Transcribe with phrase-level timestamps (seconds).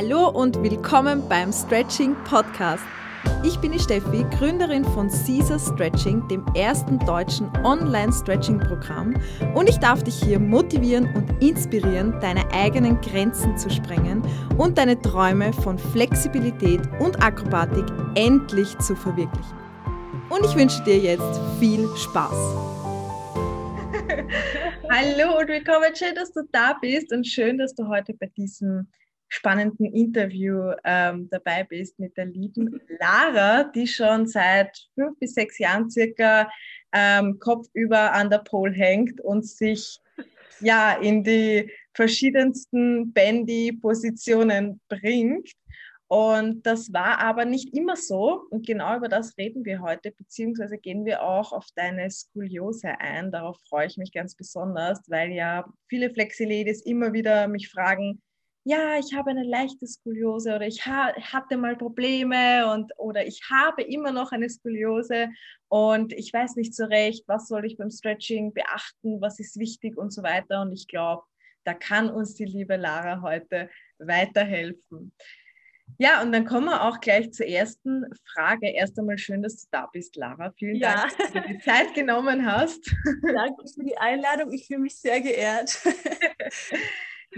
[0.00, 2.84] Hallo und willkommen beim Stretching Podcast.
[3.42, 9.20] Ich bin die Steffi, Gründerin von Caesar Stretching, dem ersten deutschen Online-Stretching-Programm
[9.56, 14.22] und ich darf dich hier motivieren und inspirieren, deine eigenen Grenzen zu sprengen
[14.56, 19.56] und deine Träume von Flexibilität und Akrobatik endlich zu verwirklichen.
[20.30, 22.30] Und ich wünsche dir jetzt viel Spaß.
[24.90, 28.86] Hallo und willkommen, schön, dass du da bist und schön, dass du heute bei diesem
[29.28, 35.58] spannenden Interview ähm, dabei bist mit der lieben Lara, die schon seit fünf bis sechs
[35.58, 36.50] Jahren circa
[36.92, 40.00] ähm, kopfüber an der Pole hängt und sich
[40.60, 45.52] ja in die verschiedensten Bandy-Positionen bringt.
[46.10, 48.46] Und das war aber nicht immer so.
[48.48, 53.30] Und genau über das reden wir heute, beziehungsweise gehen wir auch auf deine Skoliose ein.
[53.30, 58.22] Darauf freue ich mich ganz besonders, weil ja viele Flexiladies immer wieder mich fragen,
[58.64, 63.42] ja, ich habe eine leichte Skoliose oder ich ha hatte mal Probleme und oder ich
[63.50, 65.30] habe immer noch eine Skoliose
[65.68, 69.96] und ich weiß nicht so recht, was soll ich beim Stretching beachten, was ist wichtig
[69.96, 70.62] und so weiter.
[70.62, 71.22] Und ich glaube,
[71.64, 75.12] da kann uns die liebe Lara heute weiterhelfen.
[75.96, 78.68] Ja, und dann kommen wir auch gleich zur ersten Frage.
[78.68, 80.52] Erst einmal schön, dass du da bist, Lara.
[80.58, 80.94] Vielen ja.
[80.94, 82.94] Dank, dass du die Zeit genommen hast.
[83.22, 84.52] Danke für die Einladung.
[84.52, 85.78] Ich fühle mich sehr geehrt.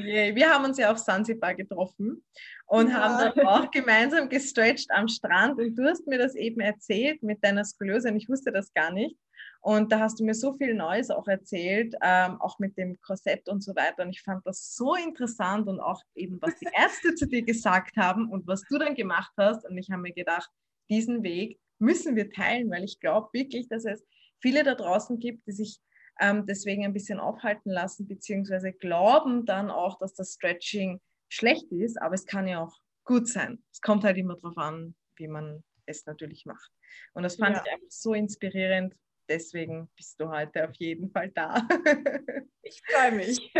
[0.05, 0.34] Yeah.
[0.34, 2.25] Wir haben uns ja auf Sansibar getroffen
[2.67, 2.95] und ja.
[2.95, 5.59] haben dann auch gemeinsam gestretcht am Strand.
[5.59, 8.93] Und du hast mir das eben erzählt mit deiner Skoliose und ich wusste das gar
[8.93, 9.17] nicht.
[9.62, 13.48] Und da hast du mir so viel Neues auch erzählt, ähm, auch mit dem Korsett
[13.48, 14.05] und so weiter.
[14.05, 17.97] Und ich fand das so interessant und auch eben, was die Ärzte zu dir gesagt
[17.97, 19.69] haben und was du dann gemacht hast.
[19.69, 20.51] Und ich habe mir gedacht,
[20.89, 24.03] diesen Weg müssen wir teilen, weil ich glaube wirklich, dass es
[24.41, 25.78] viele da draußen gibt, die sich
[26.20, 32.00] ähm, deswegen ein bisschen aufhalten lassen, beziehungsweise glauben dann auch, dass das Stretching schlecht ist,
[32.00, 33.62] aber es kann ja auch gut sein.
[33.72, 36.70] Es kommt halt immer darauf an, wie man es natürlich macht.
[37.14, 37.62] Und das fand ja.
[37.64, 38.94] ich einfach so inspirierend.
[39.28, 41.66] Deswegen bist du heute auf jeden Fall da.
[42.62, 43.53] ich freue mich.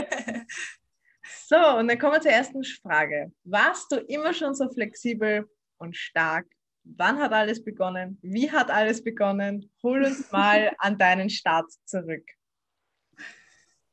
[1.47, 3.33] so, und dann kommen wir zur ersten Frage.
[3.45, 6.47] Warst du immer schon so flexibel und stark?
[6.85, 8.19] Wann hat alles begonnen?
[8.23, 9.71] Wie hat alles begonnen?
[9.83, 12.25] Hol uns mal an deinen Start zurück.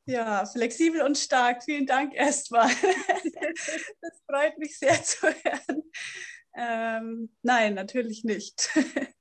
[0.08, 1.62] Ja, flexibel und stark.
[1.64, 2.68] Vielen Dank erstmal.
[4.00, 5.82] das freut mich sehr zu hören.
[6.56, 8.70] Ähm, nein, natürlich nicht.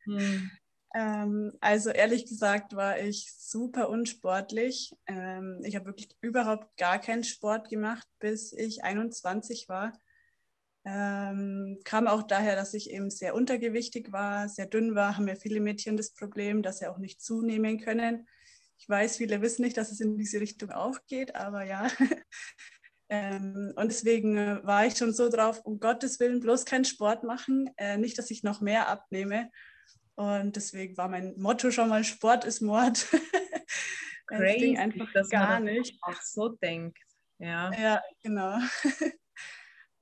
[0.05, 0.49] Hm.
[0.95, 4.93] Ähm, also ehrlich gesagt war ich super unsportlich.
[5.07, 9.91] Ähm, ich habe wirklich überhaupt gar keinen Sport gemacht, bis ich 21 war.
[10.85, 15.35] Ähm, kam auch daher, dass ich eben sehr untergewichtig war, sehr dünn war, haben ja
[15.35, 18.25] viele Mädchen das Problem, dass sie auch nicht zunehmen können.
[18.77, 21.87] Ich weiß, viele wissen nicht, dass es in diese Richtung auch geht, aber ja.
[23.09, 27.23] ähm, und deswegen äh, war ich schon so drauf, um Gottes Willen bloß keinen Sport
[27.23, 29.49] machen, äh, nicht, dass ich noch mehr abnehme.
[30.15, 33.07] Und deswegen war mein Motto schon mal, Sport ist Mord.
[34.25, 35.97] Crazy, das ging einfach dass gar man nicht.
[36.01, 36.97] Auch so denkt.
[37.39, 38.57] Ja, ja genau.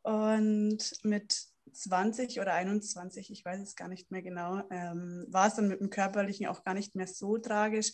[0.04, 5.56] Und mit 20 oder 21, ich weiß es gar nicht mehr genau, ähm, war es
[5.56, 7.92] dann mit dem Körperlichen auch gar nicht mehr so tragisch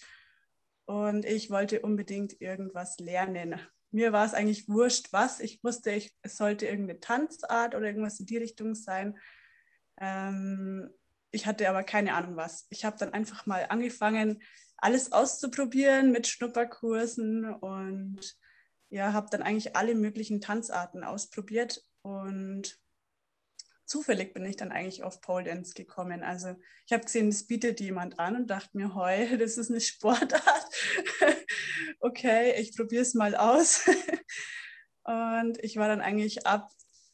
[0.91, 3.62] und ich wollte unbedingt irgendwas lernen.
[3.91, 5.40] Mir war es eigentlich wurscht, was.
[5.40, 9.18] Ich wusste, ich, es sollte irgendeine Tanzart oder irgendwas in die Richtung sein.
[10.02, 10.90] Ähm,
[11.31, 12.68] ich hatte aber keine Ahnung was.
[12.69, 14.44] Ich habe dann einfach mal angefangen,
[14.75, 18.38] alles auszuprobieren mit Schnupperkursen und
[18.90, 22.81] ja, habe dann eigentlich alle möglichen Tanzarten ausprobiert und
[23.91, 26.24] zufällig bin ich dann eigentlich auf Pole Dance gekommen.
[26.24, 26.56] Also
[26.88, 30.66] ich habe gesehen, das bietet jemand an und dachte mir, heu, das ist eine Sportart.
[32.00, 33.85] okay, ich probiere es mal aus.
[35.03, 36.69] und ich war dann eigentlich ab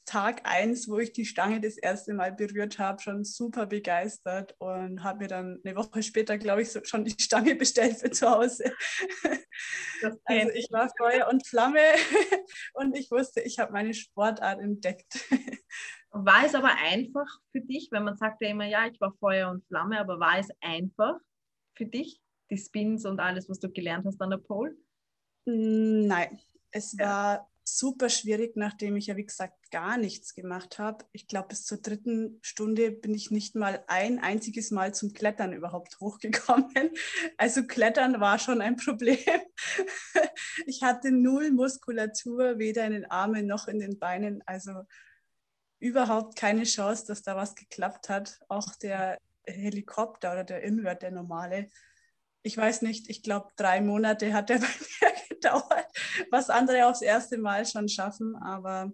[0.05, 5.03] Tag 1, wo ich die Stange das erste Mal berührt habe, schon super begeistert und
[5.03, 8.71] habe mir dann eine Woche später, glaube ich, schon die Stange bestellt für zu Hause.
[10.23, 11.81] also ich war Feuer und Flamme
[12.73, 15.25] und ich wusste, ich habe meine Sportart entdeckt.
[16.25, 19.49] War es aber einfach für dich, wenn man sagt ja immer, ja, ich war Feuer
[19.49, 21.15] und Flamme, aber war es einfach
[21.75, 24.75] für dich, die Spins und alles, was du gelernt hast an der Pole?
[25.45, 26.39] Nein,
[26.71, 27.05] es ja.
[27.05, 31.05] war super schwierig, nachdem ich ja, wie gesagt, gar nichts gemacht habe.
[31.11, 35.53] Ich glaube, bis zur dritten Stunde bin ich nicht mal ein einziges Mal zum Klettern
[35.53, 36.91] überhaupt hochgekommen.
[37.37, 39.17] Also Klettern war schon ein Problem.
[40.65, 44.41] Ich hatte null Muskulatur, weder in den Armen noch in den Beinen.
[44.45, 44.71] Also
[45.79, 48.39] überhaupt keine Chance, dass da was geklappt hat.
[48.47, 51.69] Auch der Helikopter oder der Invert, der normale.
[52.41, 55.87] Ich weiß nicht, ich glaube, drei Monate hat der bei mir gedauert,
[56.31, 58.35] was andere aufs erste Mal schon schaffen.
[58.35, 58.91] Aber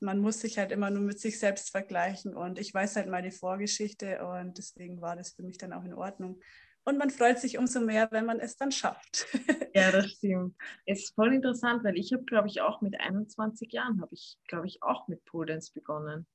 [0.00, 3.32] man muss sich halt immer nur mit sich selbst vergleichen und ich weiß halt meine
[3.32, 6.40] Vorgeschichte und deswegen war das für mich dann auch in Ordnung.
[6.84, 9.26] Und man freut sich umso mehr, wenn man es dann schafft.
[9.74, 10.54] Ja, das stimmt.
[10.84, 14.36] Es ist voll interessant, weil ich habe, glaube ich, auch mit 21 Jahren, habe ich,
[14.48, 16.26] glaube ich, auch mit Pole Dance begonnen.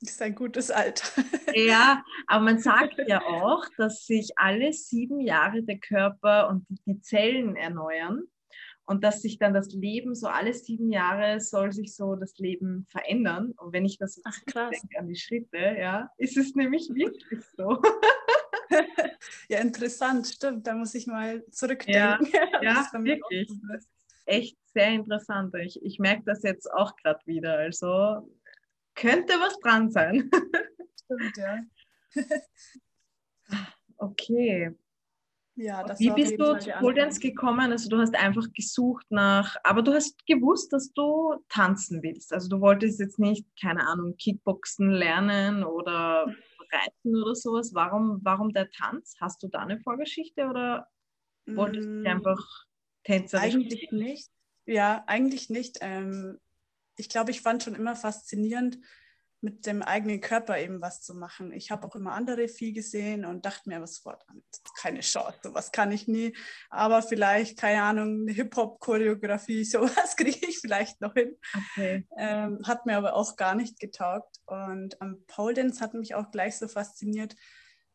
[0.00, 1.06] Das ist ein gutes Alter.
[1.54, 7.00] Ja, aber man sagt ja auch, dass sich alle sieben Jahre der Körper und die
[7.00, 8.22] Zellen erneuern
[8.84, 12.86] und dass sich dann das Leben so alle sieben Jahre soll sich so das Leben
[12.90, 13.54] verändern.
[13.56, 17.80] Und wenn ich das Ach, denke an die Schritte, ja, ist es nämlich wirklich so.
[19.48, 20.66] ja, interessant, stimmt.
[20.66, 22.28] Da muss ich mal zurückdenken.
[22.62, 23.50] Ja, ja wirklich.
[24.26, 25.54] Echt sehr interessant.
[25.54, 27.56] Ich, ich merke das jetzt auch gerade wieder.
[27.56, 28.30] Also
[28.94, 30.30] könnte was dran sein.
[31.04, 31.58] stimmt, ja.
[33.96, 34.74] okay.
[35.60, 37.72] Ja, das Wie bist du zu Pole Dance gekommen?
[37.72, 42.32] Also du hast einfach gesucht nach, aber du hast gewusst, dass du tanzen willst.
[42.32, 46.32] Also du wolltest jetzt nicht, keine Ahnung, Kickboxen lernen oder
[46.72, 47.72] Reiten oder sowas.
[47.74, 49.16] Warum, warum der Tanz?
[49.20, 50.88] Hast du da eine Vorgeschichte oder
[51.46, 52.66] wolltest du mm, einfach
[53.04, 53.54] tänzerisch?
[53.54, 54.30] Eigentlich nicht.
[54.66, 55.78] Ja, eigentlich nicht.
[55.80, 56.38] Ähm,
[56.96, 58.78] ich glaube, ich fand schon immer faszinierend,
[59.40, 61.52] mit dem eigenen Körper eben was zu machen.
[61.52, 64.18] Ich habe auch immer andere viel gesehen und dachte mir, was vor,
[64.80, 66.36] keine Chance, sowas kann ich nie.
[66.70, 71.36] Aber vielleicht, keine Ahnung, eine Hip-Hop-Choreografie, sowas kriege ich vielleicht noch hin.
[71.72, 72.06] Okay.
[72.16, 74.40] Ähm, hat mir aber auch gar nicht getaugt.
[74.46, 77.36] Und am Pole Dance hat mich auch gleich so fasziniert,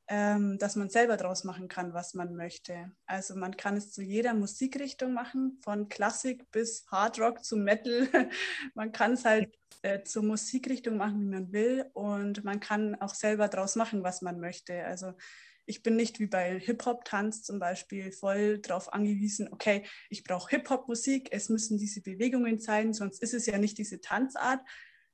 [0.08, 2.92] ähm, dass man selber draus machen kann, was man möchte.
[3.06, 8.08] Also man kann es zu jeder Musikrichtung machen, von Klassik bis Hard Rock zu Metal.
[8.76, 13.14] man kann es halt äh, zur Musikrichtung machen, wie man will und man kann auch
[13.14, 14.84] selber draus machen, was man möchte.
[14.84, 15.14] Also
[15.66, 21.30] ich bin nicht wie bei Hip-Hop-Tanz zum Beispiel voll darauf angewiesen, okay, ich brauche Hip-Hop-Musik,
[21.32, 24.60] es müssen diese Bewegungen sein, sonst ist es ja nicht diese Tanzart,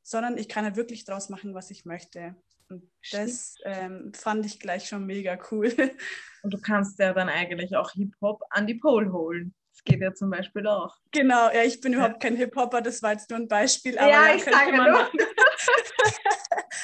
[0.02, 2.36] sondern ich kann ja wirklich draus machen, was ich möchte.
[2.70, 5.72] Und das ähm, fand ich gleich schon mega cool.
[6.44, 9.54] Und du kannst ja dann eigentlich auch Hip-Hop an die Pole holen.
[9.74, 10.96] Das geht ja zum Beispiel auch.
[11.12, 12.00] Genau, ja, ich bin ja.
[12.00, 13.98] überhaupt kein Hip-Hopper, das war jetzt nur ein Beispiel.
[13.98, 15.10] Aber ja, ja ich sage nur.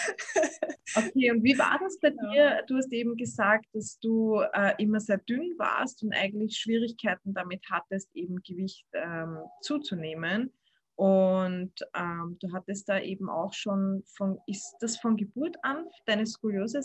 [0.96, 2.32] okay, und wie war das bei ja.
[2.32, 2.64] dir?
[2.68, 7.64] Du hast eben gesagt, dass du äh, immer sehr dünn warst und eigentlich Schwierigkeiten damit
[7.70, 10.54] hattest, eben Gewicht ähm, zuzunehmen.
[10.96, 16.26] Und ähm, du hattest da eben auch schon von, ist das von Geburt an deine
[16.26, 16.82] Skoliose?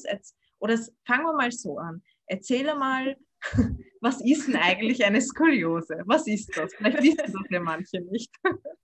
[0.59, 2.03] Oder fangen wir mal so an.
[2.27, 3.17] Erzähle mal,
[4.01, 6.03] was ist denn eigentlich eine Skoliose?
[6.07, 6.75] Was ist das?
[6.75, 8.33] Vielleicht wissen das ja manche nicht.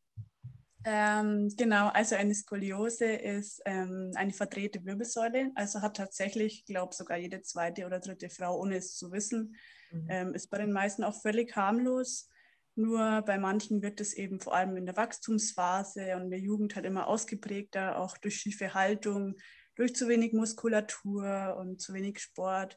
[0.89, 5.51] Ähm, genau, also eine Skoliose ist ähm, eine verdrehte Wirbelsäule.
[5.57, 9.57] Also hat tatsächlich, ich glaube sogar jede zweite oder dritte Frau, ohne es zu wissen,
[9.91, 10.07] mhm.
[10.09, 12.31] ähm, ist bei den meisten auch völlig harmlos.
[12.77, 16.77] Nur bei manchen wird es eben vor allem in der Wachstumsphase und in der Jugend
[16.77, 19.37] halt immer ausgeprägter, auch durch schiefe Haltung,
[19.77, 22.77] durch zu wenig Muskulatur und zu wenig Sport.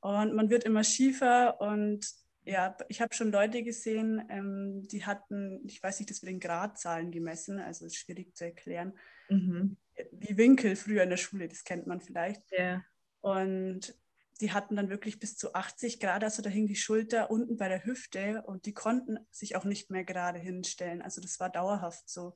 [0.00, 2.06] Und man wird immer schiefer und
[2.44, 6.40] ja, ich habe schon Leute gesehen, ähm, die hatten, ich weiß nicht, das wird in
[6.40, 8.98] Gradzahlen gemessen, also ist schwierig zu erklären,
[9.28, 9.76] mhm.
[10.12, 12.42] wie Winkel früher in der Schule, das kennt man vielleicht.
[12.50, 12.84] Ja.
[13.20, 13.94] Und
[14.42, 17.68] die hatten dann wirklich bis zu 80 Grad, also da hing die Schulter unten bei
[17.68, 21.00] der Hüfte und die konnten sich auch nicht mehr gerade hinstellen.
[21.00, 22.34] Also das war dauerhaft so.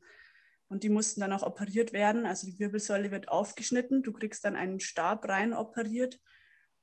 [0.68, 2.24] Und die mussten dann auch operiert werden.
[2.24, 6.20] Also die Wirbelsäule wird aufgeschnitten, du kriegst dann einen Stab rein operiert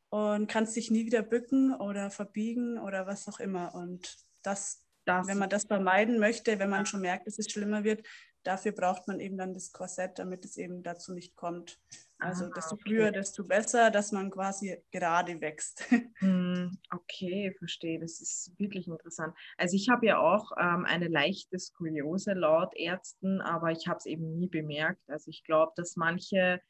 [0.10, 3.74] und kannst dich nie wieder bücken oder verbiegen oder was auch immer.
[3.74, 5.26] Und das, das.
[5.28, 8.06] wenn man das vermeiden möchte, wenn man schon merkt, dass es schlimmer wird,
[8.44, 11.80] dafür braucht man eben dann das Korsett, damit es eben dazu nicht kommt.
[12.20, 12.84] Also ah, desto okay.
[12.88, 15.86] früher, desto besser, dass man quasi gerade wächst.
[16.20, 18.00] Hm, okay, verstehe.
[18.00, 19.36] Das ist wirklich interessant.
[19.58, 24.06] Also ich habe ja auch ähm, eine leichte Skoliose laut Ärzten, aber ich habe es
[24.06, 25.02] eben nie bemerkt.
[25.10, 26.62] Also ich glaube, dass manche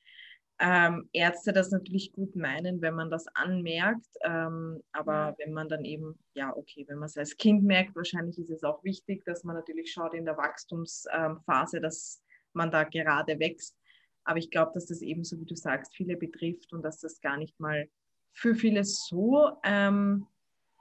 [0.60, 4.08] ähm, Ärzte das natürlich gut meinen, wenn man das anmerkt.
[4.24, 5.36] Ähm, aber ja.
[5.40, 8.64] wenn man dann eben, ja, okay, wenn man es als Kind merkt, wahrscheinlich ist es
[8.64, 12.22] auch wichtig, dass man natürlich schaut in der Wachstumsphase, dass
[12.54, 13.76] man da gerade wächst.
[14.24, 17.20] Aber ich glaube, dass das eben, so wie du sagst, viele betrifft und dass das
[17.20, 17.90] gar nicht mal
[18.32, 20.28] für viele so ähm,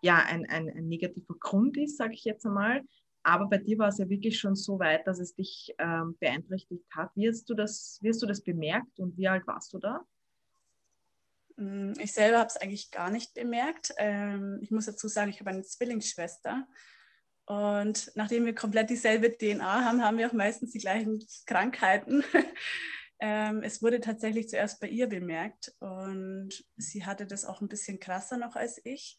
[0.02, 2.82] ja, ein, ein, ein negativer Grund ist, sage ich jetzt einmal.
[3.22, 6.84] Aber bei dir war es ja wirklich schon so weit, dass es dich ähm, beeinträchtigt
[6.94, 7.10] hat.
[7.14, 10.04] Wie hast, du das, wie hast du das bemerkt und wie alt warst du da?
[11.56, 13.94] Mm, ich selber habe es eigentlich gar nicht bemerkt.
[13.98, 16.66] Ähm, ich muss dazu sagen, ich habe eine Zwillingsschwester.
[17.44, 22.24] Und nachdem wir komplett dieselbe DNA haben, haben wir auch meistens die gleichen Krankheiten.
[23.20, 27.98] ähm, es wurde tatsächlich zuerst bei ihr bemerkt und sie hatte das auch ein bisschen
[27.98, 29.18] krasser noch als ich.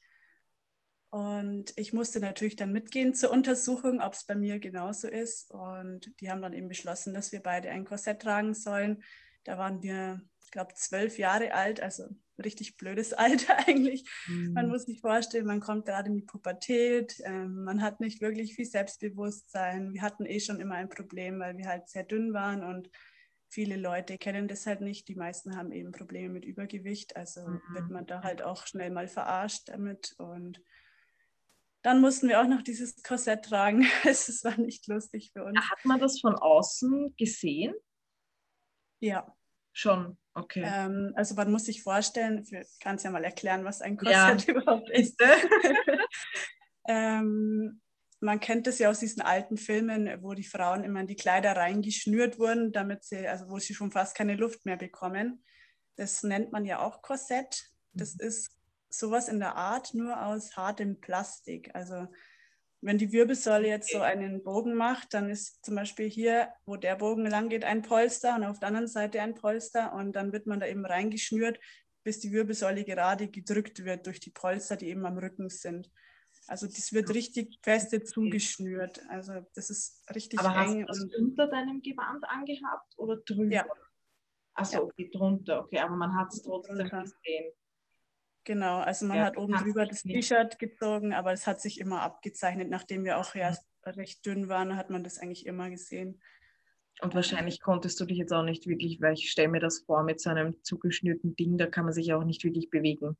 [1.14, 5.52] Und ich musste natürlich dann mitgehen zur Untersuchung, ob es bei mir genauso ist.
[5.52, 9.04] Und die haben dann eben beschlossen, dass wir beide ein Korsett tragen sollen.
[9.44, 12.08] Da waren wir, ich glaube, zwölf Jahre alt, also
[12.44, 14.10] richtig blödes Alter eigentlich.
[14.26, 14.54] Mhm.
[14.54, 18.56] Man muss sich vorstellen, man kommt gerade in die Pubertät, ähm, man hat nicht wirklich
[18.56, 19.94] viel Selbstbewusstsein.
[19.94, 22.90] Wir hatten eh schon immer ein Problem, weil wir halt sehr dünn waren und
[23.50, 25.08] viele Leute kennen das halt nicht.
[25.08, 27.62] Die meisten haben eben Probleme mit Übergewicht, also mhm.
[27.70, 30.60] wird man da halt auch schnell mal verarscht damit und
[31.84, 33.86] dann mussten wir auch noch dieses Korsett tragen.
[34.06, 35.60] Es war nicht lustig für uns.
[35.60, 37.74] Hat man das von außen gesehen?
[39.00, 39.36] Ja.
[39.76, 40.64] Schon, okay.
[40.66, 44.48] Ähm, also man muss sich vorstellen, ich kann es ja mal erklären, was ein Korsett
[44.48, 44.54] ja.
[44.56, 45.20] überhaupt ist.
[46.88, 47.82] ähm,
[48.20, 51.58] man kennt das ja aus diesen alten Filmen, wo die Frauen immer in die Kleider
[51.58, 55.44] reingeschnürt wurden, damit sie, also wo sie schon fast keine Luft mehr bekommen.
[55.96, 57.72] Das nennt man ja auch Korsett.
[57.94, 58.28] Das mhm.
[58.28, 58.56] ist
[58.94, 61.74] sowas in der Art, nur aus hartem Plastik.
[61.74, 62.08] Also
[62.82, 66.98] wenn die Wirbelsäule jetzt so einen Bogen macht, dann ist zum Beispiel hier, wo der
[66.98, 70.48] Bogen lang geht, ein Polster und auf der anderen Seite ein Polster und dann wird
[70.48, 71.60] man da eben reingeschnürt,
[72.04, 75.90] bis die Wirbelsäule gerade gedrückt wird durch die Polster, die eben am Rücken sind.
[76.48, 79.00] Also das wird richtig feste zugeschnürt.
[79.08, 80.86] Also das ist richtig Aber eng.
[80.88, 83.54] Hast du das unter deinem Gewand angehabt oder drüber?
[83.54, 83.66] Ja.
[84.56, 84.84] Achso, ja.
[84.84, 87.54] okay, drunter, okay, aber man hat es trotzdem gesehen.
[88.46, 92.02] Genau, also man ja, hat oben drüber das T-Shirt gezogen, aber es hat sich immer
[92.02, 92.70] abgezeichnet.
[92.70, 96.22] Nachdem wir auch ja recht dünn waren, hat man das eigentlich immer gesehen.
[97.02, 100.04] Und wahrscheinlich konntest du dich jetzt auch nicht wirklich, weil ich stelle mir das vor
[100.04, 103.18] mit so einem zugeschnürten Ding, da kann man sich auch nicht wirklich bewegen.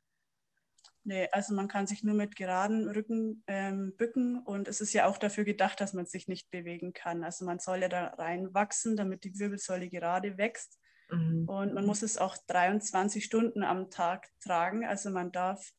[1.06, 5.06] Nee, also man kann sich nur mit geraden Rücken ähm, bücken und es ist ja
[5.06, 7.24] auch dafür gedacht, dass man sich nicht bewegen kann.
[7.24, 10.78] Also man soll ja da reinwachsen, damit die Wirbelsäule gerade wächst.
[11.10, 11.48] Mhm.
[11.48, 14.84] Und man muss es auch 23 Stunden am Tag tragen.
[14.84, 15.72] Also man darf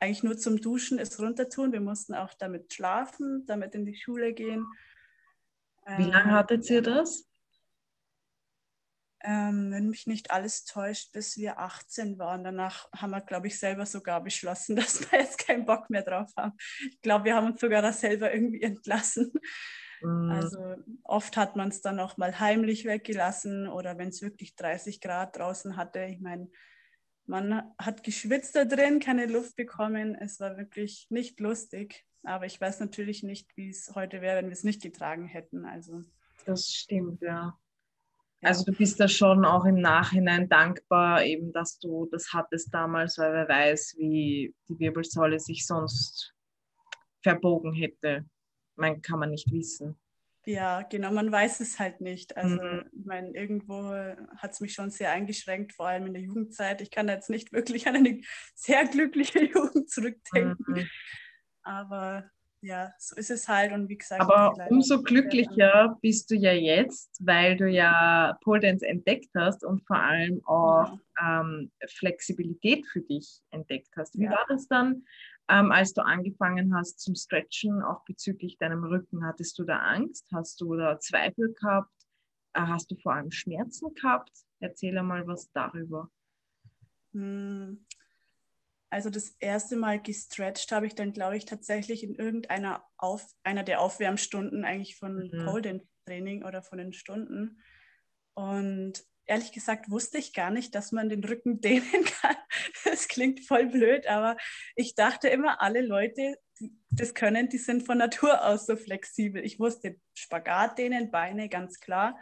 [0.00, 1.72] eigentlich nur zum Duschen es runter tun.
[1.72, 4.66] Wir mussten auch damit schlafen, damit in die Schule gehen.
[5.96, 7.26] Wie lange ähm, hattet ihr das?
[9.20, 12.44] Ähm, wenn mich nicht alles täuscht, bis wir 18 waren.
[12.44, 16.30] Danach haben wir, glaube ich, selber sogar beschlossen, dass wir jetzt keinen Bock mehr drauf
[16.36, 16.52] haben.
[16.90, 19.32] Ich glaube, wir haben uns sogar das selber irgendwie entlassen.
[20.02, 20.30] Mhm.
[20.30, 25.00] Also oft hat man es dann auch mal heimlich weggelassen oder wenn es wirklich 30
[25.00, 26.04] Grad draußen hatte.
[26.04, 26.50] Ich meine,
[27.26, 30.14] man hat geschwitzt da drin, keine Luft bekommen.
[30.14, 32.04] Es war wirklich nicht lustig.
[32.24, 35.64] Aber ich weiß natürlich nicht, wie es heute wäre, wenn wir es nicht getragen hätten.
[35.64, 36.02] Also.
[36.44, 37.58] Das stimmt, ja.
[38.40, 43.18] Also du bist da schon auch im Nachhinein dankbar, eben, dass du das hattest damals,
[43.18, 46.34] weil wer weiß, wie die Wirbelsäule sich sonst
[47.20, 48.24] verbogen hätte
[48.78, 49.98] man kann man nicht wissen.
[50.46, 52.36] Ja, genau, man weiß es halt nicht.
[52.36, 52.84] Also, mhm.
[52.92, 53.92] ich meine, irgendwo
[54.36, 56.80] hat es mich schon sehr eingeschränkt, vor allem in der Jugendzeit.
[56.80, 58.22] Ich kann jetzt nicht wirklich an eine
[58.54, 60.74] sehr glückliche Jugend zurückdenken.
[60.74, 60.88] Mhm.
[61.62, 62.30] Aber
[62.60, 63.72] ja, so ist es halt.
[63.72, 68.86] Und wie gesagt, aber umso glücklicher bist du ja jetzt, weil du ja Pole Dance
[68.86, 71.40] entdeckt hast und vor allem auch ja.
[71.40, 74.18] ähm, Flexibilität für dich entdeckt hast.
[74.18, 74.30] Wie ja.
[74.30, 75.04] war das dann,
[75.48, 80.28] ähm, als du angefangen hast zum Stretchen, auch bezüglich deinem Rücken, hattest du da Angst?
[80.32, 81.92] Hast du da Zweifel gehabt?
[82.52, 84.32] Äh, hast du vor allem Schmerzen gehabt?
[84.60, 86.10] Erzähl mal was darüber.
[87.12, 87.84] Hm.
[88.90, 93.62] Also das erste Mal gestretched habe ich dann, glaube ich, tatsächlich in irgendeiner Auf, einer
[93.62, 95.44] der Aufwärmstunden eigentlich von mhm.
[95.44, 97.60] Pole Training oder von den Stunden.
[98.34, 102.36] Und ehrlich gesagt wusste ich gar nicht, dass man den Rücken dehnen kann.
[102.84, 104.36] Das klingt voll blöd, aber
[104.74, 109.44] ich dachte immer, alle Leute, die das können, die sind von Natur aus so flexibel.
[109.44, 112.18] Ich wusste Spagat dehnen, Beine, ganz klar.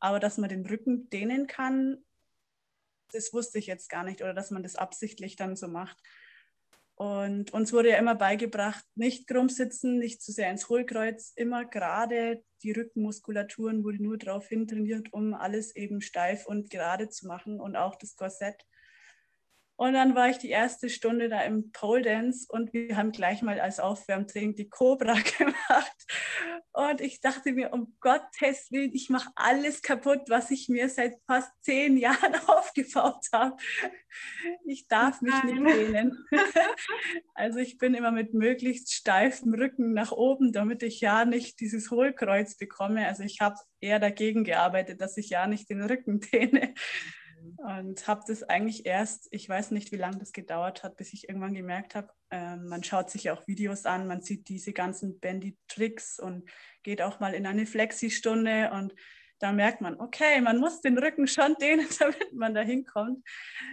[0.00, 2.04] Aber dass man den Rücken dehnen kann,
[3.12, 5.98] das wusste ich jetzt gar nicht oder dass man das absichtlich dann so macht.
[6.98, 11.64] Und uns wurde ja immer beigebracht, nicht krumm sitzen, nicht zu sehr ins Hohlkreuz, immer
[11.64, 12.42] gerade.
[12.64, 17.60] Die Rückenmuskulaturen wurde nur darauf hin trainiert, um alles eben steif und gerade zu machen
[17.60, 18.66] und auch das Korsett.
[19.78, 23.42] Und dann war ich die erste Stunde da im Pole Dance und wir haben gleich
[23.42, 25.96] mal als Aufwärmtraining die Cobra gemacht.
[26.72, 31.14] Und ich dachte mir, um Gottes Willen, ich mache alles kaputt, was ich mir seit
[31.28, 33.56] fast zehn Jahren aufgebaut habe.
[34.66, 35.62] Ich darf mich Nein.
[35.62, 36.26] nicht dehnen.
[37.34, 41.92] Also ich bin immer mit möglichst steifem Rücken nach oben, damit ich ja nicht dieses
[41.92, 43.06] Hohlkreuz bekomme.
[43.06, 46.74] Also ich habe eher dagegen gearbeitet, dass ich ja nicht den Rücken dehne.
[47.56, 51.28] Und habe das eigentlich erst, ich weiß nicht, wie lange das gedauert hat, bis ich
[51.28, 56.18] irgendwann gemerkt habe, äh, man schaut sich auch Videos an, man sieht diese ganzen Bandy-Tricks
[56.18, 56.48] und
[56.82, 58.94] geht auch mal in eine Flexi-Stunde und
[59.40, 63.24] da merkt man, okay, man muss den Rücken schon dehnen, damit man da hinkommt.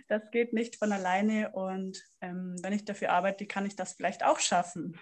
[0.07, 4.23] Das geht nicht von alleine und ähm, wenn ich dafür arbeite, kann ich das vielleicht
[4.23, 4.97] auch schaffen.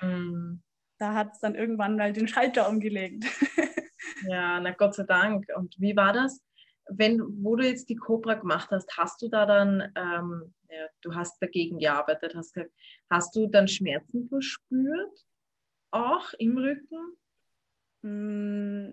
[0.00, 0.62] Mm.
[0.98, 3.24] Da hat es dann irgendwann mal den Schalter umgelegt.
[4.26, 5.46] ja, na Gott sei Dank.
[5.56, 6.42] Und wie war das?
[6.90, 11.14] Wenn, wo du jetzt die Cobra gemacht hast, hast du da dann, ähm, ja, du
[11.14, 12.56] hast dagegen gearbeitet, hast,
[13.08, 15.26] hast du dann Schmerzen verspürt?
[15.90, 17.16] Auch im Rücken?
[18.02, 18.92] Mm,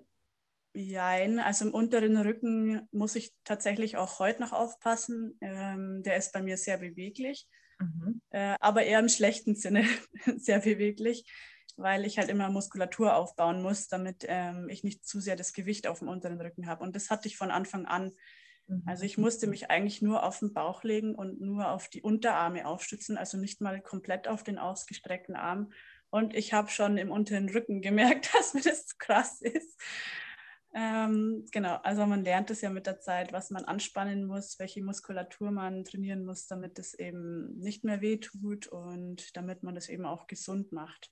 [1.39, 5.37] also im unteren Rücken muss ich tatsächlich auch heute noch aufpassen.
[5.41, 7.47] Ähm, der ist bei mir sehr beweglich,
[7.79, 8.21] mhm.
[8.29, 9.85] äh, aber eher im schlechten Sinne
[10.37, 11.25] sehr beweglich,
[11.77, 15.88] weil ich halt immer Muskulatur aufbauen muss, damit ähm, ich nicht zu sehr das Gewicht
[15.88, 16.84] auf dem unteren Rücken habe.
[16.84, 18.13] Und das hatte ich von Anfang an.
[18.67, 18.84] Mhm.
[18.86, 22.65] Also ich musste mich eigentlich nur auf den Bauch legen und nur auf die Unterarme
[22.65, 25.72] aufstützen, also nicht mal komplett auf den ausgestreckten Arm.
[26.10, 29.79] Und ich habe schon im unteren Rücken gemerkt, dass mir das zu krass ist.
[30.74, 34.84] Ähm, genau, also man lernt es ja mit der Zeit, was man anspannen muss, welche
[34.84, 40.05] Muskulatur man trainieren muss, damit es eben nicht mehr wehtut und damit man das eben
[40.05, 41.12] auch gesund macht.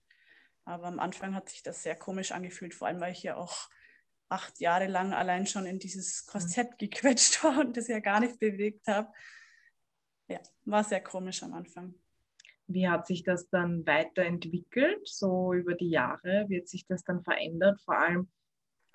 [0.65, 3.69] Aber am Anfang hat sich das sehr komisch angefühlt, vor allem weil ich ja auch
[4.29, 8.39] acht Jahre lang allein schon in dieses Korsett gequetscht war und das ja gar nicht
[8.39, 9.09] bewegt habe.
[10.27, 11.93] Ja, war sehr komisch am Anfang.
[12.67, 16.45] Wie hat sich das dann weiterentwickelt, so über die Jahre?
[16.49, 17.79] Wird sich das dann verändert?
[17.81, 18.31] Vor allem,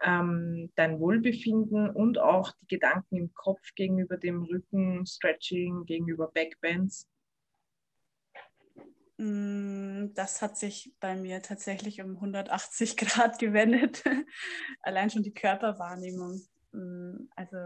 [0.03, 7.10] ähm, dein Wohlbefinden und auch die Gedanken im Kopf gegenüber dem Rücken, Stretching, gegenüber Backbends?
[9.21, 14.03] Mm, das hat sich bei mir tatsächlich um 180 Grad gewendet.
[14.81, 16.41] Allein schon die Körperwahrnehmung.
[16.73, 17.57] Mm, also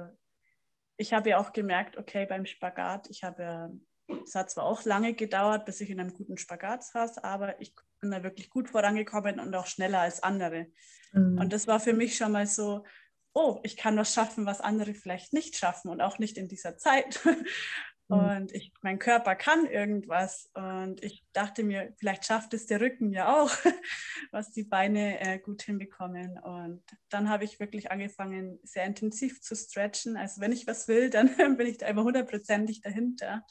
[0.96, 3.78] ich habe ja auch gemerkt, okay, beim Spagat, ich habe,
[4.24, 7.72] es hat zwar auch lange gedauert, bis ich in einem guten Spagat saß, aber ich
[8.00, 10.66] bin da wirklich gut vorangekommen und auch schneller als andere.
[11.12, 11.38] Mhm.
[11.38, 12.84] Und das war für mich schon mal so,
[13.32, 16.76] oh, ich kann was schaffen, was andere vielleicht nicht schaffen und auch nicht in dieser
[16.78, 17.20] Zeit.
[18.08, 18.18] Mhm.
[18.18, 20.50] Und ich, mein Körper kann irgendwas.
[20.54, 23.50] Und ich dachte mir, vielleicht schafft es der Rücken ja auch,
[24.30, 26.38] was die Beine äh, gut hinbekommen.
[26.38, 30.16] Und dann habe ich wirklich angefangen, sehr intensiv zu stretchen.
[30.16, 33.44] Also wenn ich was will, dann bin ich da immer hundertprozentig dahinter.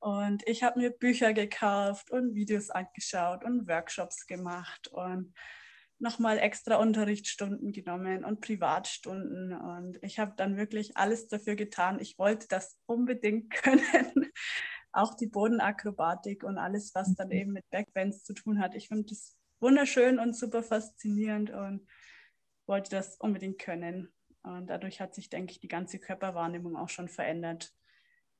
[0.00, 5.32] Und ich habe mir Bücher gekauft und Videos angeschaut und Workshops gemacht und
[5.98, 9.52] nochmal extra Unterrichtsstunden genommen und Privatstunden.
[9.52, 12.00] Und ich habe dann wirklich alles dafür getan.
[12.00, 14.30] Ich wollte das unbedingt können.
[14.92, 17.34] Auch die Bodenakrobatik und alles, was dann mhm.
[17.34, 18.74] eben mit Backbends zu tun hat.
[18.74, 21.86] Ich finde das wunderschön und super faszinierend und
[22.66, 24.12] wollte das unbedingt können.
[24.42, 27.72] Und dadurch hat sich, denke ich, die ganze Körperwahrnehmung auch schon verändert.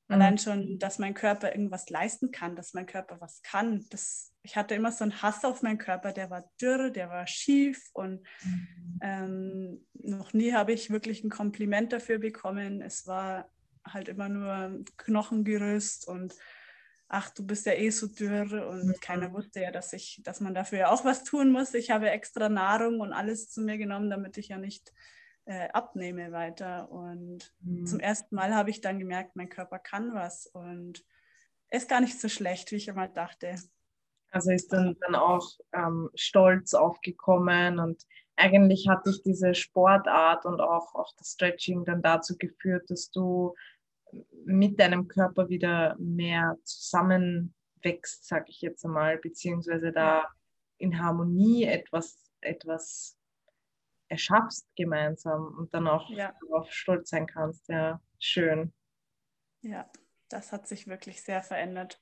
[0.09, 0.15] Mhm.
[0.15, 3.87] Allein schon, dass mein Körper irgendwas leisten kann, dass mein Körper was kann.
[3.91, 7.27] Das, ich hatte immer so einen Hass auf meinen Körper, der war dürr, der war
[7.27, 8.99] schief und mhm.
[9.03, 12.83] ähm, noch nie habe ich wirklich ein Kompliment dafür bekommen.
[12.83, 13.51] Es war
[13.87, 16.35] halt immer nur Knochengerüst und
[17.09, 18.95] ach, du bist ja eh so dürr und mhm.
[19.01, 21.75] keiner wusste ja, dass ich, dass man dafür ja auch was tun muss.
[21.75, 24.93] Ich habe extra Nahrung und alles zu mir genommen, damit ich ja nicht
[25.47, 26.91] äh, abnehme weiter.
[26.91, 27.87] Und mhm.
[27.87, 31.05] zum ersten Mal habe ich dann gemerkt, mein Körper kann was und
[31.71, 33.57] ist gar nicht so schlecht, wie ich immer dachte.
[34.31, 38.05] Also ist dann, dann auch ähm, Stolz aufgekommen und
[38.37, 43.55] eigentlich hat dich diese Sportart und auch, auch das Stretching dann dazu geführt, dass du
[44.45, 50.27] mit deinem Körper wieder mehr zusammenwächst, sag ich jetzt einmal, beziehungsweise da
[50.79, 53.14] in Harmonie etwas, etwas
[54.09, 56.35] erschaffst gemeinsam und dann auch ja.
[56.49, 57.69] darauf stolz sein kannst.
[57.69, 58.73] Ja, schön.
[59.61, 59.91] Ja,
[60.29, 62.01] das hat sich wirklich sehr verändert.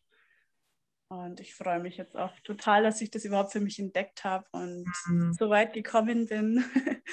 [1.08, 4.46] Und ich freue mich jetzt auch total, dass ich das überhaupt für mich entdeckt habe
[4.52, 5.32] und mhm.
[5.34, 6.64] so weit gekommen bin.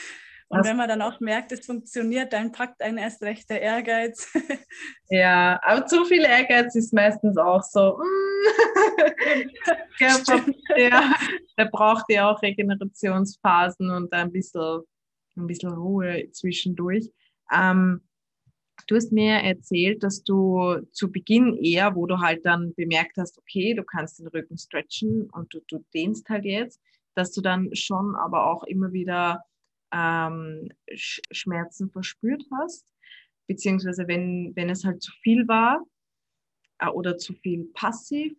[0.51, 4.31] Und wenn man dann auch merkt, es funktioniert, dann packt einen erst recht der Ehrgeiz.
[5.11, 7.97] Ja, aber zu viel Ehrgeiz ist meistens auch so.
[7.97, 9.49] Mm.
[10.77, 11.15] ja,
[11.57, 14.81] der braucht ja auch Regenerationsphasen und ein bisschen,
[15.35, 17.11] ein bisschen Ruhe zwischendurch.
[17.51, 18.01] Ähm,
[18.85, 23.39] du hast mir erzählt, dass du zu Beginn eher, wo du halt dann bemerkt hast,
[23.39, 26.79] okay, du kannst den Rücken stretchen und du, du dehnst halt jetzt,
[27.15, 29.43] dass du dann schon aber auch immer wieder
[29.91, 32.85] ähm, Schmerzen verspürt hast,
[33.47, 35.83] beziehungsweise wenn, wenn es halt zu viel war
[36.79, 38.33] äh, oder zu viel passiv.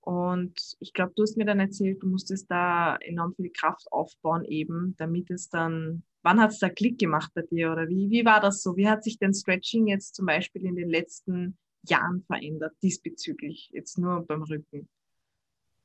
[0.00, 4.44] Und ich glaube, du hast mir dann erzählt, du musstest da enorm viel Kraft aufbauen,
[4.44, 8.24] eben, damit es dann, wann hat es da Klick gemacht bei dir oder wie, wie
[8.24, 8.76] war das so?
[8.76, 13.98] Wie hat sich denn Stretching jetzt zum Beispiel in den letzten Jahren verändert diesbezüglich, jetzt
[13.98, 14.88] nur beim Rücken?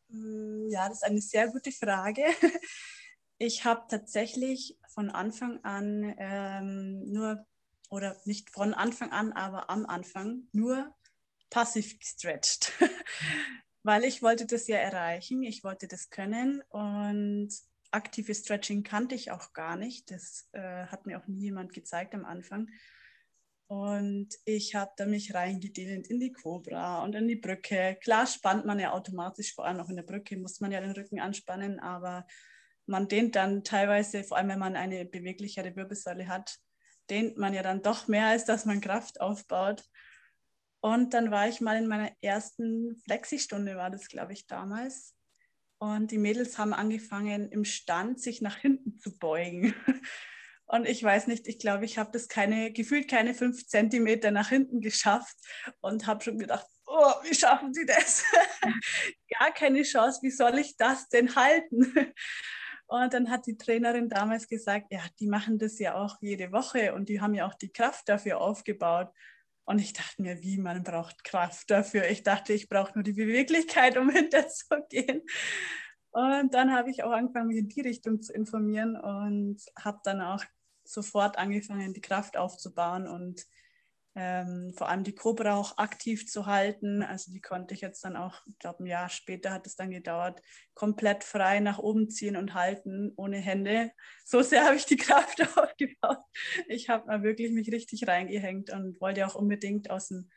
[0.10, 2.24] Mm, ja, das ist eine sehr gute Frage.
[3.44, 7.46] Ich habe tatsächlich von Anfang an ähm, nur,
[7.90, 10.94] oder nicht von Anfang an, aber am Anfang nur
[11.50, 12.72] passiv gestretched,
[13.84, 17.50] weil ich wollte das ja erreichen, ich wollte das können und
[17.92, 20.12] aktives Stretching kannte ich auch gar nicht.
[20.12, 22.70] Das äh, hat mir auch nie jemand gezeigt am Anfang.
[23.68, 27.98] Und ich habe da mich reingedehnt in die Cobra und in die Brücke.
[28.02, 30.92] Klar spannt man ja automatisch, vor allem auch in der Brücke muss man ja den
[30.92, 32.26] Rücken anspannen, aber
[32.92, 36.60] man dehnt dann teilweise, vor allem wenn man eine beweglichere Wirbelsäule hat,
[37.10, 39.84] dehnt man ja dann doch mehr, als dass man Kraft aufbaut.
[40.82, 45.16] Und dann war ich mal in meiner ersten Flexi-Stunde, war das, glaube ich, damals.
[45.80, 49.74] Und die Mädels haben angefangen, im Stand sich nach hinten zu beugen.
[50.68, 54.48] Und ich weiß nicht, ich glaube, ich habe das keine, gefühlt keine fünf Zentimeter nach
[54.48, 55.36] hinten geschafft
[55.82, 58.24] und habe schon gedacht, oh, wie schaffen sie das?
[59.38, 61.94] Gar keine Chance, wie soll ich das denn halten?
[62.92, 66.94] Und dann hat die Trainerin damals gesagt, ja, die machen das ja auch jede Woche
[66.94, 69.14] und die haben ja auch die Kraft dafür aufgebaut.
[69.64, 72.10] Und ich dachte mir, wie man braucht Kraft dafür.
[72.10, 75.22] Ich dachte, ich brauche nur die Beweglichkeit, um hinterzugehen.
[76.10, 80.20] Und dann habe ich auch angefangen, mich in die Richtung zu informieren und habe dann
[80.20, 80.44] auch
[80.84, 83.46] sofort angefangen, die Kraft aufzubauen und
[84.16, 87.02] ähm, vor allem die Cobra auch aktiv zu halten.
[87.02, 89.92] Also die konnte ich jetzt dann auch, ich glaube ein Jahr später hat es dann
[89.92, 90.42] gedauert,
[90.74, 93.92] komplett frei nach oben ziehen und halten, ohne Hände.
[94.26, 96.20] So sehr habe ich die Kraft aufgebaut.
[96.68, 100.30] Ich habe mal wirklich mich richtig reingehängt und wollte auch unbedingt aus dem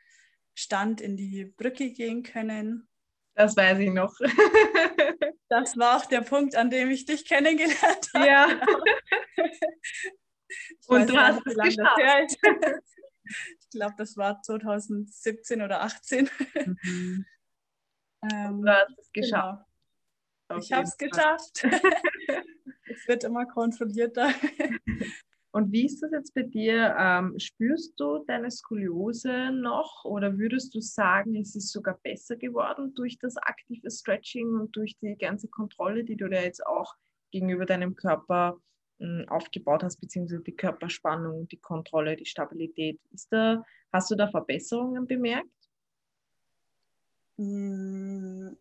[0.55, 2.89] Stand in die Brücke gehen können.
[3.35, 4.15] Das weiß ich noch.
[5.49, 8.27] das war auch der Punkt, an dem ich dich kennengelernt habe.
[8.27, 8.47] Ja.
[10.87, 11.99] Und du hast es geschafft.
[13.25, 16.29] Ich glaube, das war 2017 oder 18.
[16.67, 17.27] Mhm.
[18.33, 19.27] ähm, du hast es genau.
[19.27, 19.67] geschafft.
[20.49, 20.61] Genau.
[20.61, 21.65] Ich habe es geschafft.
[22.87, 24.31] es wird immer kontrollierter.
[25.55, 26.97] Und wie ist das jetzt bei dir?
[26.99, 32.93] Ähm, spürst du deine Skoliose noch oder würdest du sagen, es ist sogar besser geworden
[32.97, 36.95] durch das aktive Stretching und durch die ganze Kontrolle, die du da jetzt auch
[37.31, 38.59] gegenüber deinem Körper
[39.29, 43.01] aufgebaut hast, beziehungsweise die Körperspannung, die Kontrolle, die Stabilität.
[43.11, 45.49] Ist da, hast du da Verbesserungen bemerkt?
[47.37, 48.53] Mm,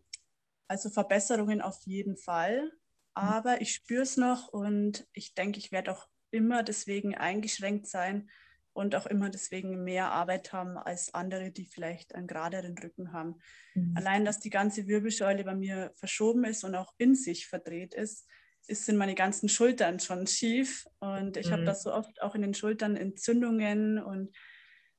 [0.68, 2.72] also Verbesserungen auf jeden Fall,
[3.14, 8.28] aber ich spüre es noch und ich denke, ich werde auch immer deswegen eingeschränkt sein
[8.72, 13.38] und auch immer deswegen mehr Arbeit haben als andere, die vielleicht einen geraderen Rücken haben.
[13.74, 13.96] Mhm.
[13.96, 18.26] Allein, dass die ganze Wirbelsäule bei mir verschoben ist und auch in sich verdreht ist,
[18.66, 21.52] ist, sind meine ganzen Schultern schon schief und ich mhm.
[21.52, 24.34] habe das so oft auch in den Schultern Entzündungen und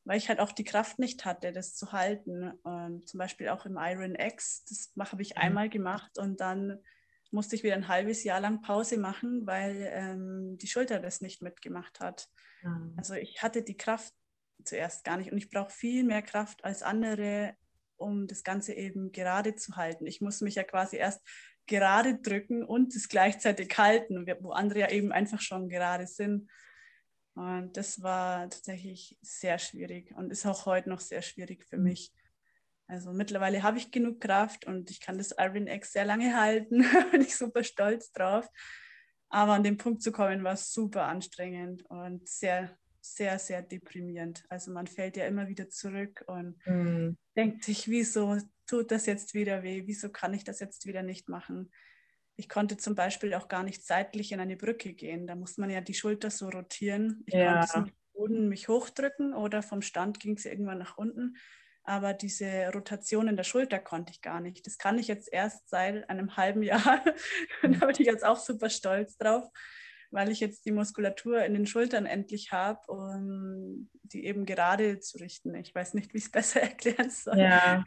[0.05, 2.51] weil ich halt auch die Kraft nicht hatte, das zu halten.
[2.61, 5.41] Und zum Beispiel auch im Iron X, das habe ich mhm.
[5.41, 6.79] einmal gemacht und dann
[7.31, 11.41] musste ich wieder ein halbes Jahr lang Pause machen, weil ähm, die Schulter das nicht
[11.41, 12.29] mitgemacht hat.
[12.61, 12.93] Mhm.
[12.97, 14.13] Also ich hatte die Kraft
[14.63, 17.55] zuerst gar nicht und ich brauche viel mehr Kraft als andere,
[17.97, 20.05] um das Ganze eben gerade zu halten.
[20.05, 21.21] Ich muss mich ja quasi erst
[21.67, 26.49] gerade drücken und es gleichzeitig halten, wo andere ja eben einfach schon gerade sind.
[27.35, 32.13] Und das war tatsächlich sehr schwierig und ist auch heute noch sehr schwierig für mich.
[32.87, 36.83] Also mittlerweile habe ich genug Kraft und ich kann das Iron X sehr lange halten.
[37.11, 38.47] Bin ich super stolz drauf.
[39.29, 44.45] Aber an den Punkt zu kommen, war super anstrengend und sehr, sehr, sehr deprimierend.
[44.49, 47.17] Also man fällt ja immer wieder zurück und mhm.
[47.35, 49.83] denkt sich, wieso tut das jetzt wieder weh?
[49.85, 51.71] Wieso kann ich das jetzt wieder nicht machen?
[52.37, 55.25] Ich konnte zum Beispiel auch gar nicht seitlich in eine Brücke gehen.
[55.27, 57.23] Da muss man ja die Schulter so rotieren.
[57.25, 57.65] Ich ja.
[57.65, 61.37] konnte zum Boden mich hochdrücken oder vom Stand ging es irgendwann nach unten.
[61.83, 64.65] Aber diese Rotation in der Schulter konnte ich gar nicht.
[64.65, 67.03] Das kann ich jetzt erst seit einem halben Jahr.
[67.61, 69.47] da bin ich jetzt auch super stolz drauf,
[70.09, 75.19] weil ich jetzt die Muskulatur in den Schultern endlich habe, um die eben gerade zu
[75.19, 75.53] richten.
[75.53, 77.37] Ich weiß nicht, wie ich es besser erklären soll.
[77.37, 77.85] Ja,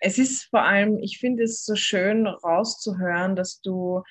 [0.00, 4.02] es ist vor allem, ich finde es so schön rauszuhören, dass du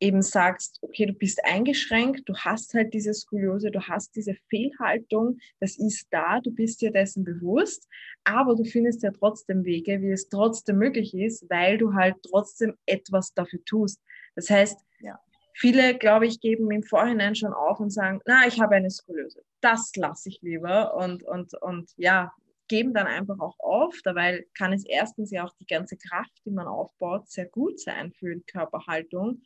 [0.00, 5.38] eben sagst, okay, du bist eingeschränkt, du hast halt diese Skoliose, du hast diese Fehlhaltung,
[5.60, 7.88] das ist da, du bist dir dessen bewusst,
[8.24, 12.74] aber du findest ja trotzdem Wege, wie es trotzdem möglich ist, weil du halt trotzdem
[12.86, 14.00] etwas dafür tust.
[14.36, 15.18] Das heißt, ja.
[15.54, 19.42] viele, glaube ich, geben im Vorhinein schon auf und sagen, na, ich habe eine Skoliose,
[19.60, 22.32] das lasse ich lieber und, und, und ja,
[22.68, 23.98] geben dann einfach auch auf.
[24.04, 28.12] Dabei kann es erstens ja auch die ganze Kraft, die man aufbaut, sehr gut sein
[28.12, 29.42] für die Körperhaltung.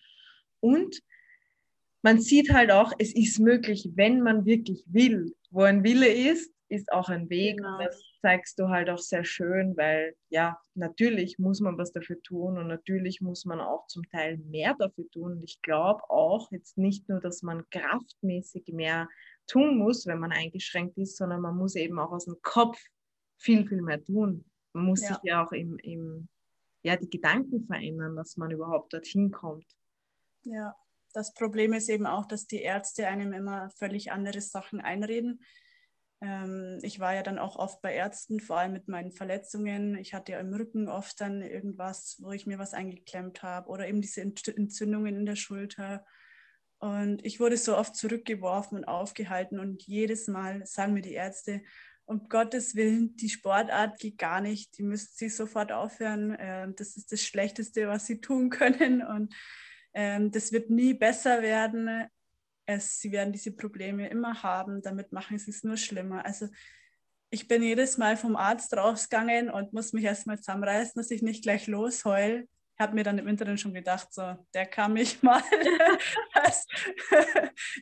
[0.60, 1.02] Und
[2.02, 5.34] man sieht halt auch, es ist möglich, wenn man wirklich will.
[5.50, 7.76] Wo ein Wille ist, ist auch ein Weg genau.
[7.76, 12.20] und das zeigst du halt auch sehr schön, weil ja, natürlich muss man was dafür
[12.22, 15.32] tun und natürlich muss man auch zum Teil mehr dafür tun.
[15.32, 19.08] Und ich glaube auch jetzt nicht nur, dass man kraftmäßig mehr
[19.46, 22.78] tun muss, wenn man eingeschränkt ist, sondern man muss eben auch aus dem Kopf
[23.42, 24.44] viel, viel mehr tun.
[24.72, 25.08] Man muss ja.
[25.08, 26.28] sich ja auch im, im,
[26.82, 29.66] ja, die Gedanken verändern, dass man überhaupt dorthin kommt.
[30.44, 30.74] Ja,
[31.12, 35.44] das Problem ist eben auch, dass die Ärzte einem immer völlig andere Sachen einreden.
[36.22, 39.96] Ähm, ich war ja dann auch oft bei Ärzten, vor allem mit meinen Verletzungen.
[39.96, 43.88] Ich hatte ja im Rücken oft dann irgendwas, wo ich mir was eingeklemmt habe oder
[43.88, 46.04] eben diese Entzündungen in der Schulter.
[46.78, 51.62] Und ich wurde so oft zurückgeworfen und aufgehalten und jedes Mal sagen mir die Ärzte,
[52.04, 56.36] um Gottes Willen, die Sportart geht gar nicht, die müssen sie sofort aufhören.
[56.38, 59.34] Ähm, das ist das Schlechteste, was sie tun können und
[59.94, 62.08] ähm, das wird nie besser werden
[62.66, 66.24] es, sie werden diese Probleme immer haben, damit machen sie es nur schlimmer.
[66.24, 66.48] Also
[67.30, 71.42] ich bin jedes Mal vom Arzt rausgegangen und muss mich erstmal zusammenreißen, dass ich nicht
[71.42, 72.46] gleich losheul.
[72.82, 75.40] Habe mir dann im Internet schon gedacht, so, der kann mich mal.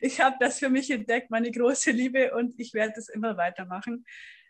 [0.01, 4.05] ich habe das für mich entdeckt, meine große Liebe, und ich werde das immer weitermachen.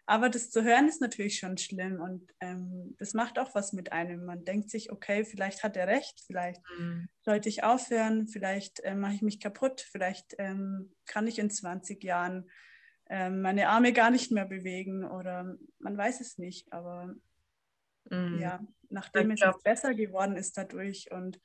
[0.05, 3.93] Aber das zu hören ist natürlich schon schlimm und ähm, das macht auch was mit
[3.93, 4.25] einem.
[4.25, 7.07] Man denkt sich, okay, vielleicht hat er recht, vielleicht mhm.
[7.21, 12.03] sollte ich aufhören, vielleicht äh, mache ich mich kaputt, vielleicht ähm, kann ich in 20
[12.03, 12.49] Jahren
[13.09, 16.73] äh, meine Arme gar nicht mehr bewegen oder man weiß es nicht.
[16.73, 17.15] Aber
[18.12, 18.39] mhm.
[18.39, 21.39] ja, nachdem es besser geworden ist dadurch und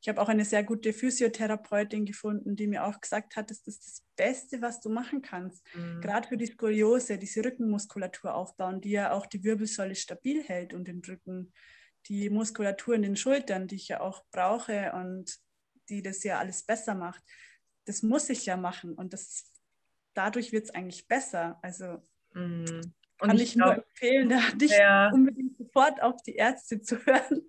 [0.00, 3.84] ich habe auch eine sehr gute Physiotherapeutin gefunden, die mir auch gesagt hat, das ist
[3.84, 5.64] das Beste, was du machen kannst.
[5.74, 6.00] Mhm.
[6.00, 10.86] Gerade für die Skoliose, diese Rückenmuskulatur aufbauen, die ja auch die Wirbelsäule stabil hält und
[10.86, 11.52] den Rücken.
[12.06, 15.36] Die Muskulatur in den Schultern, die ich ja auch brauche und
[15.88, 17.22] die das ja alles besser macht.
[17.84, 19.52] Das muss ich ja machen und das,
[20.14, 21.58] dadurch wird es eigentlich besser.
[21.60, 21.98] Also
[22.34, 22.94] mhm.
[23.18, 25.10] kann ich, ich glaub, nur empfehlen, da nicht ja.
[25.12, 27.48] unbedingt sofort auf die Ärzte zu hören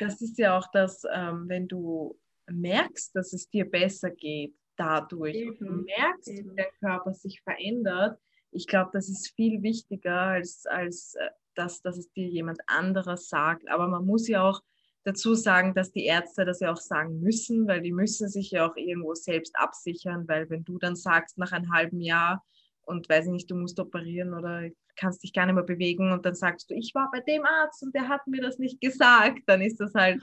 [0.00, 2.18] das ist ja auch das, ähm, wenn du
[2.50, 5.50] merkst, dass es dir besser geht dadurch Eben.
[5.50, 6.50] und du merkst, Eben.
[6.50, 8.18] wie dein Körper sich verändert.
[8.50, 13.28] Ich glaube, das ist viel wichtiger, als, als äh, dass, dass es dir jemand anderes
[13.28, 13.68] sagt.
[13.68, 14.62] Aber man muss ja auch
[15.04, 18.68] dazu sagen, dass die Ärzte das ja auch sagen müssen, weil die müssen sich ja
[18.68, 22.44] auch irgendwo selbst absichern, weil wenn du dann sagst, nach einem halben Jahr
[22.82, 26.34] und weiß nicht, du musst operieren oder kannst dich gar nicht mehr bewegen und dann
[26.34, 29.60] sagst du, ich war bei dem Arzt und der hat mir das nicht gesagt, dann
[29.60, 30.22] ist das halt,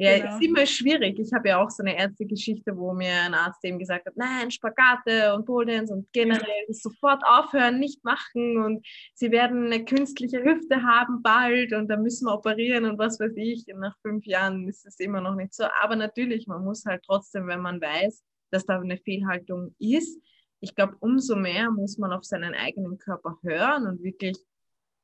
[0.00, 0.36] ja, genau.
[0.36, 1.18] ist immer schwierig.
[1.18, 4.48] Ich habe ja auch so eine Ärztegeschichte, wo mir ein Arzt eben gesagt hat, nein,
[4.48, 10.84] Spagate und Poldens und generell sofort aufhören, nicht machen und sie werden eine künstliche Hüfte
[10.84, 13.66] haben bald und dann müssen wir operieren und was weiß ich.
[13.72, 15.64] Und nach fünf Jahren ist es immer noch nicht so.
[15.82, 18.22] Aber natürlich, man muss halt trotzdem, wenn man weiß,
[18.52, 20.22] dass da eine Fehlhaltung ist,
[20.60, 24.36] ich glaube, umso mehr muss man auf seinen eigenen Körper hören und wirklich,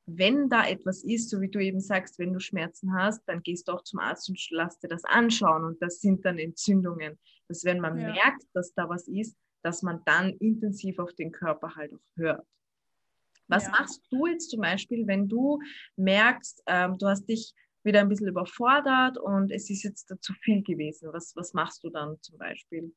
[0.06, 3.68] wenn da etwas ist, so wie du eben sagst, wenn du Schmerzen hast, dann gehst
[3.68, 7.18] du auch zum Arzt und lass dir das anschauen und das sind dann Entzündungen.
[7.48, 8.12] Dass wenn man ja.
[8.12, 12.46] merkt, dass da was ist, dass man dann intensiv auf den Körper halt auch hört.
[13.48, 13.70] Was ja.
[13.70, 15.58] machst du jetzt zum Beispiel, wenn du
[15.96, 20.62] merkst, ähm, du hast dich wieder ein bisschen überfordert und es ist jetzt zu viel
[20.62, 21.10] gewesen?
[21.12, 22.94] Was, was machst du dann zum Beispiel?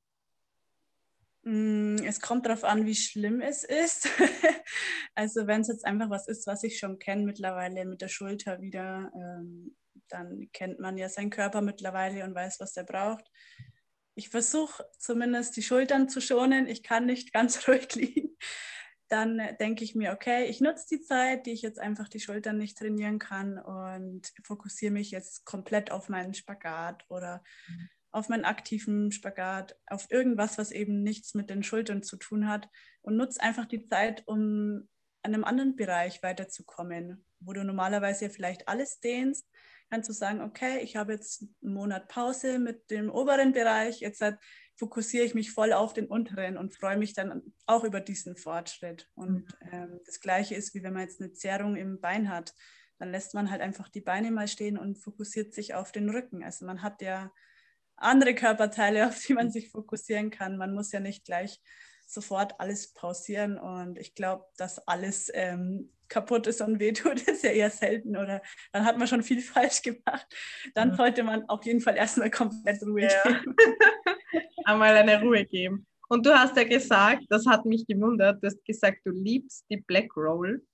[1.47, 4.09] Mm, es kommt darauf an, wie schlimm es ist.
[5.15, 8.59] also wenn es jetzt einfach was ist, was ich schon kenne mittlerweile mit der Schulter
[8.61, 9.77] wieder, ähm,
[10.09, 13.31] dann kennt man ja seinen Körper mittlerweile und weiß, was er braucht.
[14.13, 16.67] Ich versuche zumindest die Schultern zu schonen.
[16.67, 18.35] Ich kann nicht ganz ruhig liegen.
[19.07, 22.57] Dann denke ich mir, okay, ich nutze die Zeit, die ich jetzt einfach die Schultern
[22.57, 28.45] nicht trainieren kann und fokussiere mich jetzt komplett auf meinen Spagat oder mhm auf meinen
[28.45, 32.69] aktiven Spagat, auf irgendwas, was eben nichts mit den Schultern zu tun hat
[33.01, 34.87] und nutze einfach die Zeit, um
[35.23, 39.47] an einem anderen Bereich weiterzukommen, wo du normalerweise vielleicht alles dehnst,
[39.89, 44.21] kannst du sagen, okay, ich habe jetzt einen Monat Pause mit dem oberen Bereich, jetzt
[44.21, 44.37] halt
[44.75, 49.09] fokussiere ich mich voll auf den unteren und freue mich dann auch über diesen Fortschritt.
[49.15, 49.69] Und mhm.
[49.71, 52.53] ähm, das Gleiche ist, wie wenn man jetzt eine Zerrung im Bein hat,
[52.99, 56.43] dann lässt man halt einfach die Beine mal stehen und fokussiert sich auf den Rücken.
[56.43, 57.31] Also man hat ja
[57.97, 60.57] andere Körperteile, auf die man sich fokussieren kann.
[60.57, 61.59] Man muss ja nicht gleich
[62.05, 67.51] sofort alles pausieren und ich glaube, dass alles ähm, kaputt ist und wehtut, ist ja
[67.51, 70.25] eher selten oder dann hat man schon viel falsch gemacht.
[70.73, 70.95] Dann ja.
[70.95, 73.23] sollte man auf jeden Fall erstmal komplett Ruhe ja.
[73.23, 73.55] geben.
[74.63, 75.85] Einmal eine Ruhe geben.
[76.09, 79.77] Und du hast ja gesagt, das hat mich gewundert, du hast gesagt, du liebst die
[79.77, 80.65] Black Roll.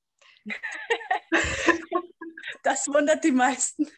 [2.64, 3.88] Das wundert die meisten.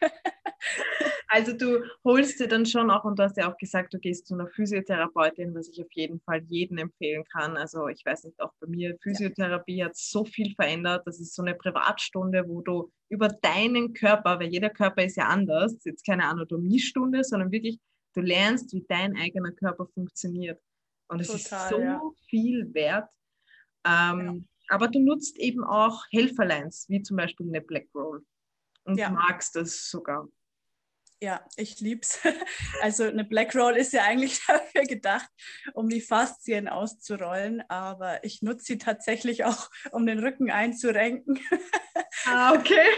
[1.28, 4.28] Also du holst dir dann schon auch, und du hast ja auch gesagt, du gehst
[4.28, 7.56] zu einer Physiotherapeutin, was ich auf jeden Fall jedem empfehlen kann.
[7.56, 9.86] Also ich weiß nicht, auch bei mir, Physiotherapie ja.
[9.86, 11.06] hat so viel verändert.
[11.06, 15.24] Das ist so eine Privatstunde, wo du über deinen Körper, weil jeder Körper ist ja
[15.26, 17.78] anders, jetzt keine Anatomiestunde, sondern wirklich,
[18.14, 20.60] du lernst, wie dein eigener Körper funktioniert.
[21.08, 22.00] Und es ist so ja.
[22.28, 23.10] viel wert.
[23.84, 24.34] Ähm, ja.
[24.68, 28.24] Aber du nutzt eben auch Helferlines, wie zum Beispiel eine Black Roll.
[28.86, 29.10] Und ja.
[29.10, 30.28] magst das sogar.
[31.20, 32.18] Ja, ich lieb's.
[32.82, 35.28] Also eine Black Roll ist ja eigentlich dafür gedacht,
[35.72, 41.38] um die Faszien auszurollen, aber ich nutze sie tatsächlich auch, um den Rücken einzurenken.
[42.28, 42.88] Ah, okay.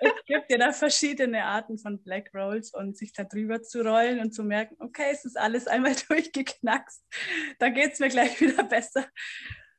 [0.00, 4.18] Es gibt ja da verschiedene Arten von Black Rolls und sich da drüber zu rollen
[4.18, 7.04] und zu merken, okay, es ist alles einmal durchgeknackst,
[7.58, 9.06] da geht es mir gleich wieder besser.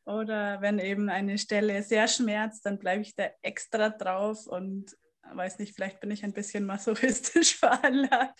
[0.05, 4.95] Oder wenn eben eine Stelle sehr schmerzt, dann bleibe ich da extra drauf und
[5.33, 8.39] weiß nicht, vielleicht bin ich ein bisschen masochistisch veranlagt,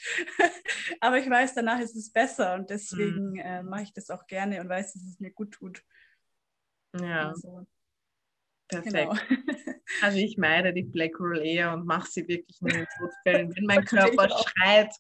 [1.02, 3.40] aber ich weiß, danach ist es besser und deswegen mhm.
[3.40, 5.82] äh, mache ich das auch gerne und weiß, dass es mir gut tut.
[7.00, 7.30] Ja.
[7.30, 7.66] Also,
[8.68, 8.94] Perfekt.
[8.94, 9.16] Genau.
[10.02, 13.56] Also ich meide die Black Roll eher und mache sie wirklich nur in Notfällen.
[13.56, 14.92] Wenn mein Körper schreit,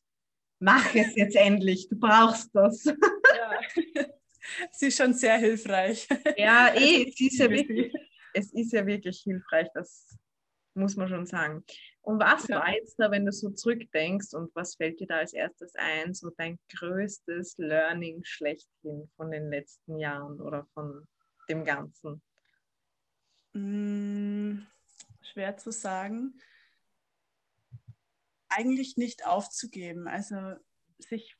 [0.59, 2.83] mach es jetzt endlich, du brauchst das.
[2.85, 4.05] Ja.
[4.71, 6.07] Sie ist schon sehr hilfreich.
[6.37, 7.91] Ja, eh, es ist ja wirklich,
[8.33, 10.15] es ist ja wirklich hilfreich, das
[10.75, 11.63] muss man schon sagen.
[12.01, 12.59] Und was ja.
[12.59, 16.13] war jetzt da, wenn du so zurückdenkst und was fällt dir da als erstes ein,
[16.13, 21.07] so dein größtes Learning schlechthin von den letzten Jahren oder von
[21.49, 22.21] dem Ganzen?
[23.53, 24.67] Hm,
[25.21, 26.39] schwer zu sagen.
[28.49, 30.07] Eigentlich nicht aufzugeben.
[30.07, 30.35] Also
[30.99, 31.35] sich,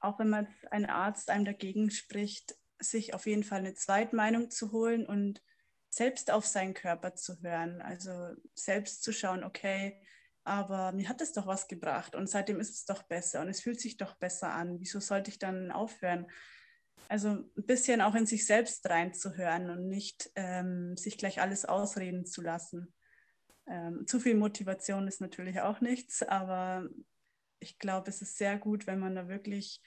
[0.00, 4.72] auch wenn man ein Arzt einem dagegen spricht, sich auf jeden Fall eine Zweitmeinung zu
[4.72, 5.42] holen und
[5.96, 9.98] selbst auf seinen Körper zu hören, also selbst zu schauen, okay,
[10.44, 13.62] aber mir hat es doch was gebracht und seitdem ist es doch besser und es
[13.62, 14.78] fühlt sich doch besser an.
[14.78, 16.26] Wieso sollte ich dann aufhören?
[17.08, 22.26] Also ein bisschen auch in sich selbst reinzuhören und nicht ähm, sich gleich alles ausreden
[22.26, 22.92] zu lassen.
[23.66, 26.90] Ähm, zu viel Motivation ist natürlich auch nichts, aber
[27.58, 29.80] ich glaube, es ist sehr gut, wenn man da wirklich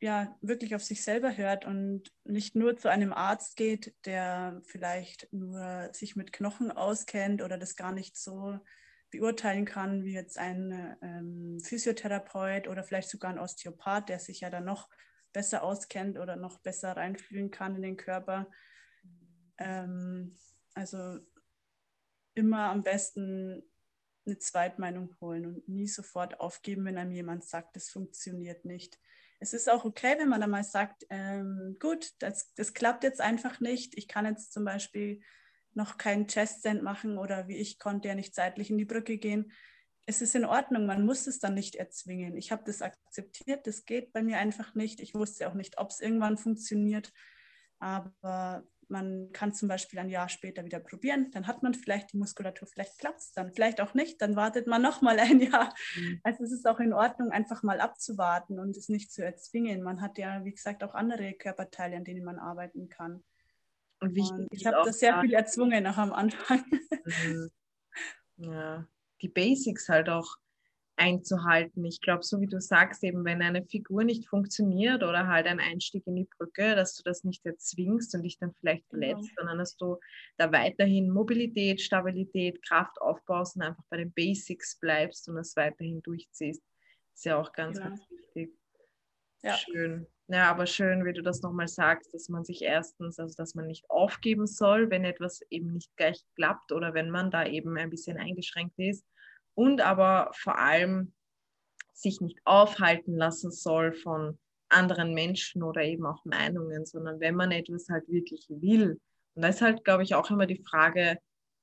[0.00, 5.32] ja wirklich auf sich selber hört und nicht nur zu einem Arzt geht, der vielleicht
[5.32, 8.58] nur sich mit Knochen auskennt oder das gar nicht so
[9.10, 14.50] beurteilen kann wie jetzt ein ähm, Physiotherapeut oder vielleicht sogar ein Osteopath, der sich ja
[14.50, 14.90] dann noch
[15.32, 18.48] besser auskennt oder noch besser reinfühlen kann in den Körper.
[19.58, 20.36] Ähm,
[20.74, 21.18] also
[22.34, 23.62] immer am besten
[24.26, 28.98] eine Zweitmeinung holen und nie sofort aufgeben, wenn einem jemand sagt, das funktioniert nicht
[29.38, 33.20] es ist auch okay, wenn man dann mal sagt, ähm, gut, das, das klappt jetzt
[33.20, 33.96] einfach nicht.
[33.96, 35.20] Ich kann jetzt zum Beispiel
[35.74, 39.52] noch keinen Chest-Send machen oder wie ich konnte ja nicht seitlich in die Brücke gehen.
[40.06, 42.36] Es ist in Ordnung, man muss es dann nicht erzwingen.
[42.36, 45.00] Ich habe das akzeptiert, das geht bei mir einfach nicht.
[45.00, 47.12] Ich wusste auch nicht, ob es irgendwann funktioniert.
[47.78, 52.18] Aber man kann zum Beispiel ein Jahr später wieder probieren, dann hat man vielleicht die
[52.18, 55.74] Muskulatur, vielleicht klappt es dann, vielleicht auch nicht, dann wartet man noch mal ein Jahr.
[55.96, 56.20] Mhm.
[56.22, 59.82] Also es ist auch in Ordnung, einfach mal abzuwarten und es nicht zu erzwingen.
[59.82, 63.24] Man hat ja, wie gesagt, auch andere Körperteile, an denen man arbeiten kann.
[64.00, 66.64] Und, und ich habe das sehr viel erzwungen auch am Anfang.
[67.24, 67.50] Mhm.
[68.38, 68.84] Ja,
[69.22, 70.38] die Basics halt auch
[70.96, 71.84] einzuhalten.
[71.84, 75.60] Ich glaube, so wie du sagst, eben wenn eine Figur nicht funktioniert oder halt ein
[75.60, 79.00] Einstieg in die Brücke, dass du das nicht erzwingst und dich dann vielleicht genau.
[79.00, 79.40] verletzt, genau.
[79.40, 79.98] sondern dass du
[80.38, 86.02] da weiterhin Mobilität, Stabilität, Kraft aufbaust und einfach bei den Basics bleibst und das weiterhin
[86.02, 86.62] durchziehst.
[87.14, 87.90] Ist ja auch ganz, genau.
[87.90, 88.54] ganz wichtig.
[89.42, 89.54] Ja.
[89.54, 90.06] Schön.
[90.28, 93.66] Ja, aber schön, wie du das nochmal sagst, dass man sich erstens, also dass man
[93.66, 97.90] nicht aufgeben soll, wenn etwas eben nicht gleich klappt oder wenn man da eben ein
[97.90, 99.06] bisschen eingeschränkt ist
[99.56, 101.12] und aber vor allem
[101.92, 104.38] sich nicht aufhalten lassen soll von
[104.68, 109.00] anderen Menschen oder eben auch Meinungen, sondern wenn man etwas halt wirklich will.
[109.34, 111.18] Und da ist halt, glaube ich, auch immer die Frage,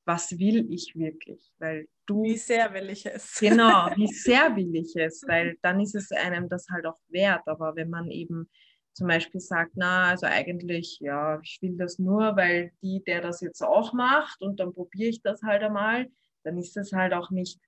[0.05, 1.53] was will ich wirklich?
[1.59, 2.23] Weil du.
[2.23, 3.39] Wie sehr will ich es?
[3.39, 5.23] Genau, wie sehr will ich es?
[5.27, 7.47] Weil dann ist es einem das halt auch wert.
[7.47, 8.49] Aber wenn man eben
[8.93, 13.41] zum Beispiel sagt, na, also eigentlich, ja, ich will das nur, weil die, der das
[13.41, 16.07] jetzt auch macht und dann probiere ich das halt einmal,
[16.43, 17.59] dann ist das halt auch nicht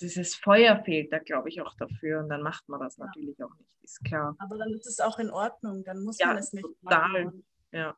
[0.00, 2.20] dieses Feuer fehlt da, glaube ich, auch dafür.
[2.20, 4.34] Und dann macht man das natürlich auch nicht, ist klar.
[4.38, 7.24] Aber dann ist es auch in Ordnung, dann muss ja, man es nicht total.
[7.24, 7.44] machen.
[7.72, 7.96] Ja.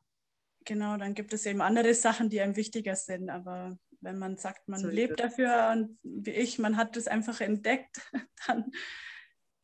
[0.64, 3.30] Genau, dann gibt es eben andere Sachen, die einem wichtiger sind.
[3.30, 7.40] Aber wenn man sagt, man so lebt dafür und wie ich, man hat das einfach
[7.40, 8.00] entdeckt,
[8.46, 8.70] dann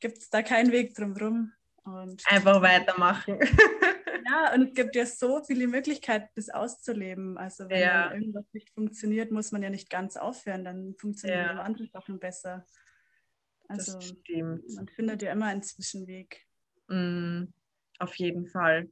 [0.00, 1.52] gibt es da keinen Weg drumherum.
[1.84, 3.38] Und einfach weitermachen.
[4.34, 7.38] Ja, und es gibt ja so viele Möglichkeiten, das auszuleben.
[7.38, 8.12] Also wenn ja.
[8.12, 11.62] irgendwas nicht funktioniert, muss man ja nicht ganz aufhören, dann funktionieren ja.
[11.62, 12.66] andere Sachen besser.
[13.68, 16.44] Also man findet ja immer einen Zwischenweg.
[16.88, 17.44] Mm,
[17.98, 18.88] auf jeden Fall.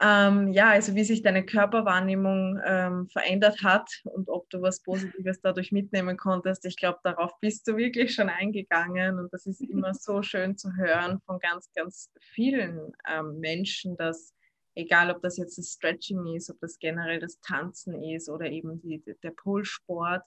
[0.00, 5.40] Ähm, ja, also wie sich deine Körperwahrnehmung ähm, verändert hat und ob du was Positives
[5.40, 6.64] dadurch mitnehmen konntest.
[6.64, 10.74] Ich glaube, darauf bist du wirklich schon eingegangen und das ist immer so schön zu
[10.76, 14.34] hören von ganz, ganz vielen ähm, Menschen, dass
[14.74, 18.80] egal ob das jetzt das Stretching ist, ob das generell das Tanzen ist oder eben
[18.80, 20.24] die, der Polsport,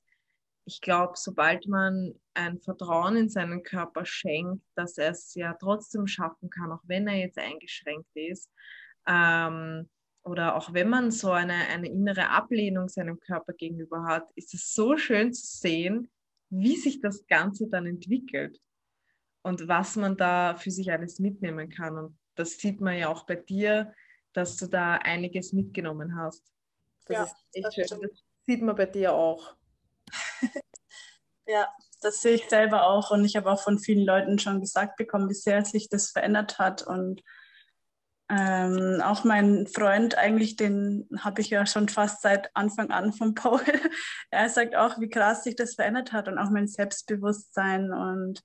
[0.68, 6.08] ich glaube, sobald man ein Vertrauen in seinen Körper schenkt, dass er es ja trotzdem
[6.08, 8.52] schaffen kann, auch wenn er jetzt eingeschränkt ist,
[9.08, 9.90] ähm,
[10.24, 14.74] oder auch wenn man so eine, eine innere Ablehnung seinem Körper gegenüber hat, ist es
[14.74, 16.10] so schön zu sehen,
[16.50, 18.60] wie sich das Ganze dann entwickelt
[19.42, 21.98] und was man da für sich alles mitnehmen kann.
[21.98, 23.94] Und das sieht man ja auch bei dir,
[24.34, 26.44] dass du da einiges mitgenommen hast.
[27.06, 27.72] Das ja.
[27.72, 28.04] Stimmt.
[28.04, 29.56] Das sieht man bei dir auch.
[31.48, 31.68] ja,
[32.02, 33.12] das sehe ich selber auch.
[33.12, 36.60] Und ich habe auch von vielen Leuten schon gesagt bekommen, wie sehr sich das verändert
[36.60, 36.86] hat.
[36.86, 37.24] Und
[38.30, 43.36] ähm, auch mein Freund, eigentlich, den habe ich ja schon fast seit Anfang an von
[43.36, 43.62] Paul.
[44.32, 48.44] er sagt auch, wie krass sich das verändert hat und auch mein Selbstbewusstsein und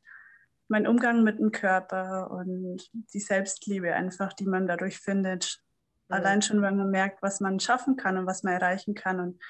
[0.68, 5.60] mein Umgang mit dem Körper und die Selbstliebe einfach, die man dadurch findet.
[6.08, 6.14] Mhm.
[6.14, 9.42] Allein schon, wenn man merkt, was man schaffen kann und was man erreichen kann und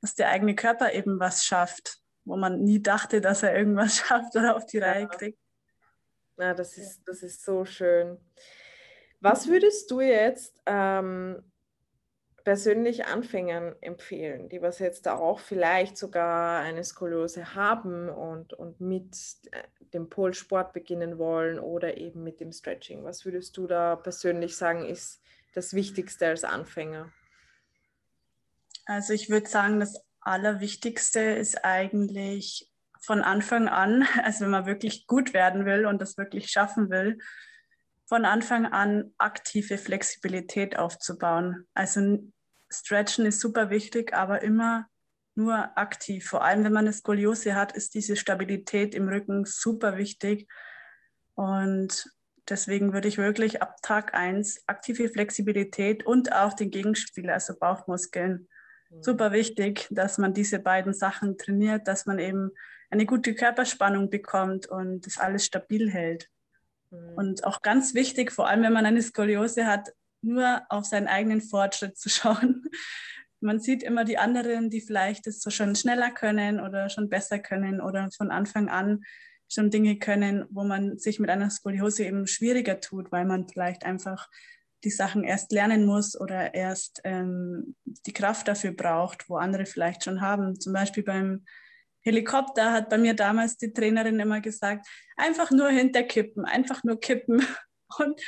[0.00, 4.34] dass der eigene Körper eben was schafft, wo man nie dachte, dass er irgendwas schafft
[4.36, 4.86] oder auf die ja.
[4.86, 5.38] Reihe kriegt.
[6.38, 8.18] Ja, das ist, das ist so schön.
[9.28, 11.42] Was würdest du jetzt ähm,
[12.44, 19.16] persönlich Anfängern empfehlen, die was jetzt auch vielleicht sogar eine Skoliose haben und, und mit
[19.50, 23.02] äh, dem Polsport beginnen wollen oder eben mit dem Stretching?
[23.02, 25.20] Was würdest du da persönlich sagen, ist
[25.54, 27.12] das Wichtigste als Anfänger?
[28.84, 32.70] Also ich würde sagen, das Allerwichtigste ist eigentlich
[33.00, 37.18] von Anfang an, also wenn man wirklich gut werden will und das wirklich schaffen will,
[38.06, 41.66] von Anfang an aktive Flexibilität aufzubauen.
[41.74, 42.18] Also
[42.70, 44.86] Stretchen ist super wichtig, aber immer
[45.34, 46.26] nur aktiv.
[46.26, 50.48] Vor allem, wenn man eine Skoliose hat, ist diese Stabilität im Rücken super wichtig.
[51.34, 52.10] Und
[52.48, 58.48] deswegen würde ich wirklich ab Tag 1 aktive Flexibilität und auch den Gegenspieler, also Bauchmuskeln,
[58.88, 59.02] mhm.
[59.02, 62.50] super wichtig, dass man diese beiden Sachen trainiert, dass man eben
[62.88, 66.30] eine gute Körperspannung bekommt und das alles stabil hält.
[66.96, 67.14] Mhm.
[67.16, 69.92] Und auch ganz wichtig, vor allem wenn man eine Skoliose hat,
[70.22, 72.64] nur auf seinen eigenen Fortschritt zu schauen.
[73.40, 77.38] Man sieht immer die anderen, die vielleicht es so schon schneller können oder schon besser
[77.38, 79.02] können oder von Anfang an
[79.48, 83.84] schon Dinge können, wo man sich mit einer Skoliose eben schwieriger tut, weil man vielleicht
[83.84, 84.28] einfach
[84.84, 90.04] die Sachen erst lernen muss oder erst ähm, die Kraft dafür braucht, wo andere vielleicht
[90.04, 90.60] schon haben.
[90.60, 91.44] Zum Beispiel beim
[92.06, 94.86] Helikopter hat bei mir damals die Trainerin immer gesagt,
[95.16, 97.44] einfach nur hinterkippen, einfach nur kippen.
[97.98, 98.20] Und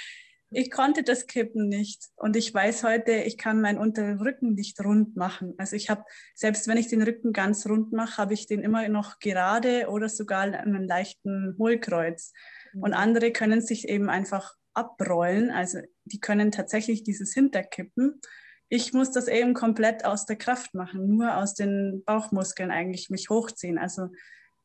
[0.51, 2.07] ich konnte das Kippen nicht.
[2.17, 5.55] Und ich weiß heute, ich kann meinen unteren Rücken nicht rund machen.
[5.59, 6.03] Also ich habe,
[6.35, 10.09] selbst wenn ich den Rücken ganz rund mache, habe ich den immer noch gerade oder
[10.09, 12.33] sogar einen leichten Hohlkreuz.
[12.73, 12.83] Mhm.
[12.83, 15.51] Und andere können sich eben einfach abrollen.
[15.51, 18.21] Also die können tatsächlich dieses Hinterkippen
[18.69, 23.31] ich muss das eben komplett aus der Kraft machen, nur aus den Bauchmuskeln eigentlich mich
[23.31, 23.79] hochziehen.
[23.79, 24.09] Also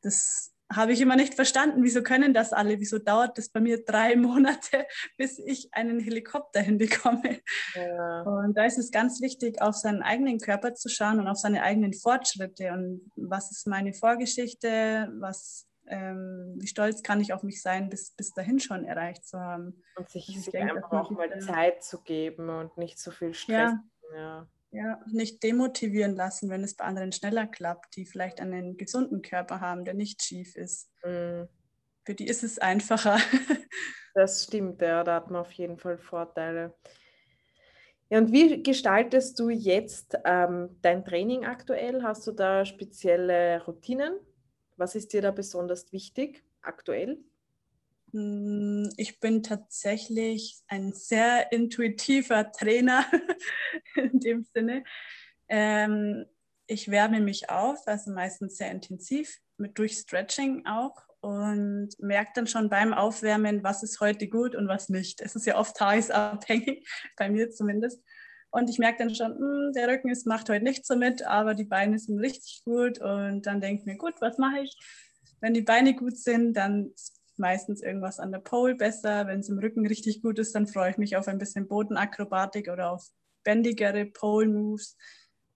[0.01, 1.83] das habe ich immer nicht verstanden.
[1.83, 2.79] Wieso können das alle?
[2.79, 4.85] Wieso dauert das bei mir drei Monate,
[5.17, 7.39] bis ich einen Helikopter hinbekomme?
[7.75, 8.21] Ja.
[8.23, 11.63] Und da ist es ganz wichtig, auf seinen eigenen Körper zu schauen und auf seine
[11.63, 17.61] eigenen Fortschritte und was ist meine Vorgeschichte, was ähm, wie stolz kann ich auf mich
[17.61, 19.83] sein, bis, bis dahin schon erreicht zu haben.
[19.97, 23.73] Und sich, sich denke, einfach auch mal Zeit zu geben und nicht so viel Stress
[23.73, 23.83] ja.
[24.13, 24.47] Ja.
[24.71, 29.59] ja, nicht demotivieren lassen, wenn es bei anderen schneller klappt, die vielleicht einen gesunden Körper
[29.59, 30.91] haben, der nicht schief ist.
[31.03, 31.47] Mhm.
[32.05, 33.17] Für die ist es einfacher.
[34.13, 36.73] das stimmt, ja, da hat man auf jeden Fall Vorteile.
[38.09, 42.03] Ja, und wie gestaltest du jetzt ähm, dein Training aktuell?
[42.03, 44.19] Hast du da spezielle Routinen?
[44.77, 47.17] Was ist dir da besonders wichtig aktuell?
[48.13, 53.05] Hm, ich bin tatsächlich ein sehr intuitiver Trainer
[53.95, 54.83] in dem Sinne.
[55.49, 56.25] Ähm,
[56.67, 62.47] ich wärme mich auf, also meistens sehr intensiv, mit durch Stretching auch und merke dann
[62.47, 65.19] schon beim Aufwärmen, was ist heute gut und was nicht.
[65.21, 66.87] Es ist ja oft tagesabhängig,
[67.17, 68.03] bei mir zumindest.
[68.51, 71.25] Und ich merke dann schon, mh, hm, der Rücken ist, macht heute nicht so mit,
[71.25, 72.99] aber die Beine sind richtig gut.
[72.99, 74.77] Und dann denke ich mir, gut, was mache ich?
[75.41, 76.93] Wenn die Beine gut sind, dann
[77.37, 79.27] meistens irgendwas an der Pole besser.
[79.27, 82.69] Wenn es im Rücken richtig gut ist, dann freue ich mich auf ein bisschen Bodenakrobatik
[82.69, 83.07] oder auf
[83.43, 84.97] bändigere Pole-Moves.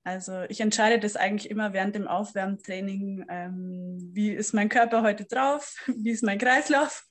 [0.03, 5.25] Also ich entscheide das eigentlich immer während dem Aufwärmtraining, ähm, wie ist mein Körper heute
[5.25, 7.05] drauf, wie ist mein Kreislauf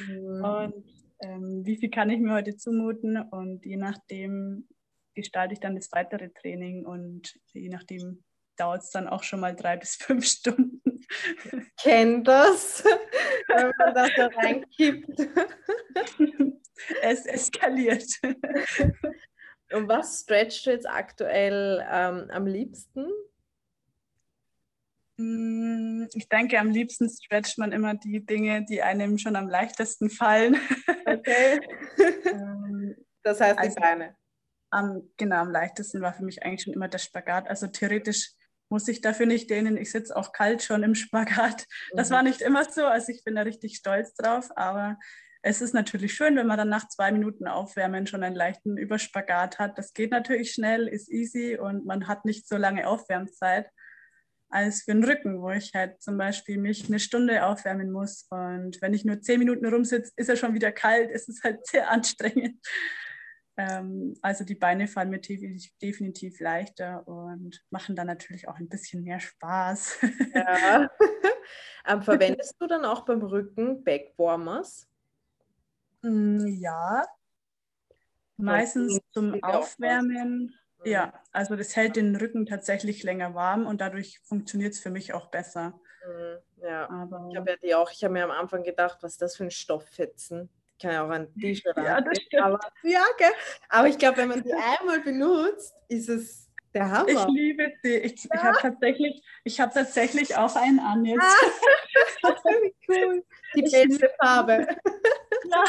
[0.00, 0.44] mhm.
[0.44, 0.84] und
[1.20, 4.66] ähm, wie viel kann ich mir heute zumuten und je nachdem
[5.14, 8.24] gestalte ich dann das weitere Training und je nachdem
[8.56, 10.82] dauert es dann auch schon mal drei bis fünf Stunden.
[11.80, 12.84] Kennt das,
[13.48, 15.20] wenn man das da reinkippt.
[17.02, 18.04] es eskaliert.
[19.72, 23.06] Und was stretchst du jetzt aktuell ähm, am liebsten?
[25.16, 30.10] Mm, ich denke, am liebsten stretcht man immer die Dinge, die einem schon am leichtesten
[30.10, 30.56] fallen.
[31.06, 31.60] Okay.
[32.26, 34.16] Ähm, das heißt die also, Beine.
[34.70, 37.48] Am, genau, am leichtesten war für mich eigentlich schon immer der Spagat.
[37.48, 38.32] Also theoretisch
[38.74, 39.76] muss ich dafür nicht dehnen.
[39.76, 41.64] Ich sitze auch kalt schon im Spagat.
[41.92, 42.14] Das mhm.
[42.14, 44.98] war nicht immer so, also ich bin da richtig stolz drauf, aber
[45.42, 49.60] es ist natürlich schön, wenn man dann nach zwei Minuten Aufwärmen schon einen leichten Überspagat
[49.60, 49.78] hat.
[49.78, 53.70] Das geht natürlich schnell, ist easy und man hat nicht so lange Aufwärmzeit
[54.48, 58.26] als für den Rücken, wo ich halt zum Beispiel mich eine Stunde aufwärmen muss.
[58.30, 61.10] Und wenn ich nur zehn Minuten rumsitze, ist er schon wieder kalt.
[61.12, 62.58] Es ist halt sehr anstrengend.
[63.56, 69.04] Ähm, also die Beine fallen mir definitiv leichter und machen dann natürlich auch ein bisschen
[69.04, 69.98] mehr Spaß.
[70.34, 70.90] Ja.
[71.86, 74.88] ähm, verwendest du dann auch beim Rücken Backwarmers?
[76.02, 77.04] Mm, ja,
[78.36, 80.54] meistens zum Aufwärmen.
[80.84, 85.14] Ja, also das hält den Rücken tatsächlich länger warm und dadurch funktioniert es für mich
[85.14, 85.80] auch besser.
[86.06, 89.12] Mhm, ja, aber ich habe ja die auch, ich habe mir am Anfang gedacht, was
[89.12, 90.50] ist das für ein Stofffetzen?
[90.84, 92.42] Kann ja auch ein T-Shirt ja, das stimmt.
[92.42, 93.32] aber, ja, gell?
[93.70, 97.08] aber ich glaube, wenn man die einmal benutzt, ist es der Hammer.
[97.08, 97.94] Ich liebe sie.
[97.94, 98.30] Ich, ja.
[98.34, 101.22] ich habe tatsächlich, hab tatsächlich auch einen an jetzt.
[102.22, 102.34] Ah,
[102.88, 103.24] cool.
[103.54, 104.66] Die beste Farbe.
[105.46, 105.64] Ja.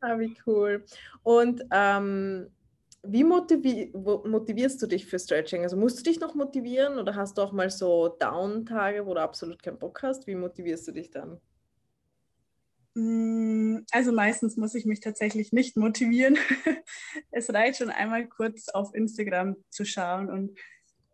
[0.00, 0.84] ah, wie cool.
[1.22, 2.50] Und ähm,
[3.02, 5.62] wie motivi motivierst du dich für Stretching?
[5.62, 9.22] Also musst du dich noch motivieren oder hast du auch mal so Down-Tage, wo du
[9.22, 10.26] absolut keinen Bock hast?
[10.26, 11.40] Wie motivierst du dich dann?
[12.94, 16.36] Mm, also meistens muss ich mich tatsächlich nicht motivieren.
[17.30, 20.58] Es reicht schon einmal kurz auf Instagram zu schauen und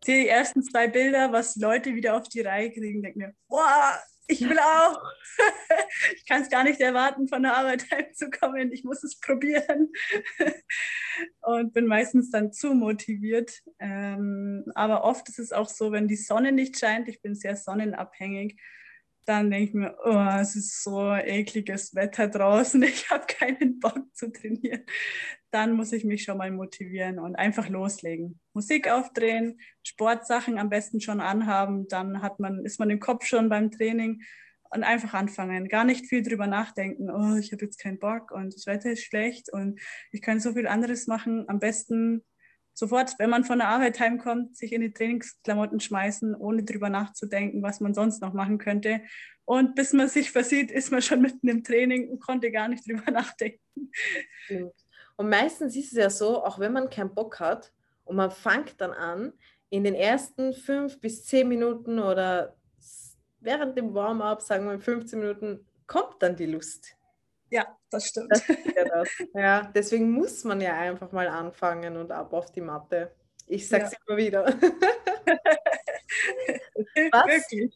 [0.05, 3.99] sehe die ersten zwei Bilder, was Leute wieder auf die Reihe kriegen, denke mir, boah,
[4.29, 5.03] ich will auch.
[6.17, 8.73] ich kann es gar nicht erwarten, von der Arbeit heimzukommen.
[8.73, 9.91] Ich muss es probieren.
[11.41, 13.63] und bin meistens dann zu motiviert.
[13.79, 17.57] Ähm, aber oft ist es auch so, wenn die Sonne nicht scheint, ich bin sehr
[17.57, 18.61] sonnenabhängig,
[19.29, 24.03] dann denke ich mir, oh, es ist so ekliges Wetter draußen, ich habe keinen Bock
[24.15, 24.85] zu trainieren.
[25.51, 28.41] Dann muss ich mich schon mal motivieren und einfach loslegen.
[28.55, 33.51] Musik aufdrehen, Sportsachen am besten schon anhaben, dann hat man, ist man im Kopf schon
[33.51, 34.23] beim Training
[34.71, 35.69] und einfach anfangen.
[35.69, 39.05] Gar nicht viel drüber nachdenken, oh, ich habe jetzt keinen Bock und das Wetter ist
[39.05, 39.79] schlecht und
[40.11, 41.45] ich kann so viel anderes machen.
[41.49, 42.25] Am besten
[42.79, 47.63] sofort, wenn man von der Arbeit heimkommt, sich in die Trainingsklamotten schmeißen, ohne drüber nachzudenken,
[47.63, 49.03] was man sonst noch machen könnte.
[49.45, 52.87] Und bis man sich versieht, ist man schon mitten im Training und konnte gar nicht
[52.89, 53.91] drüber nachdenken.
[55.17, 57.73] Und meistens ist es ja so, auch wenn man keinen Bock hat
[58.05, 59.33] und man fängt dann an,
[59.71, 62.57] in den ersten fünf bis zehn Minuten oder
[63.41, 66.98] während dem Warm-up, sagen wir 15 Minuten, kommt dann die Lust.
[67.51, 68.31] Ja, das stimmt.
[68.31, 69.09] Das ja, das.
[69.35, 73.15] ja, deswegen muss man ja einfach mal anfangen und ab auf die Matte.
[73.47, 73.99] Ich sage es ja.
[74.07, 74.45] immer wieder.
[77.13, 77.75] was, Wirklich?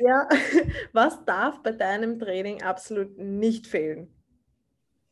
[0.00, 0.28] Ja,
[0.92, 4.12] was darf bei deinem Training absolut nicht fehlen?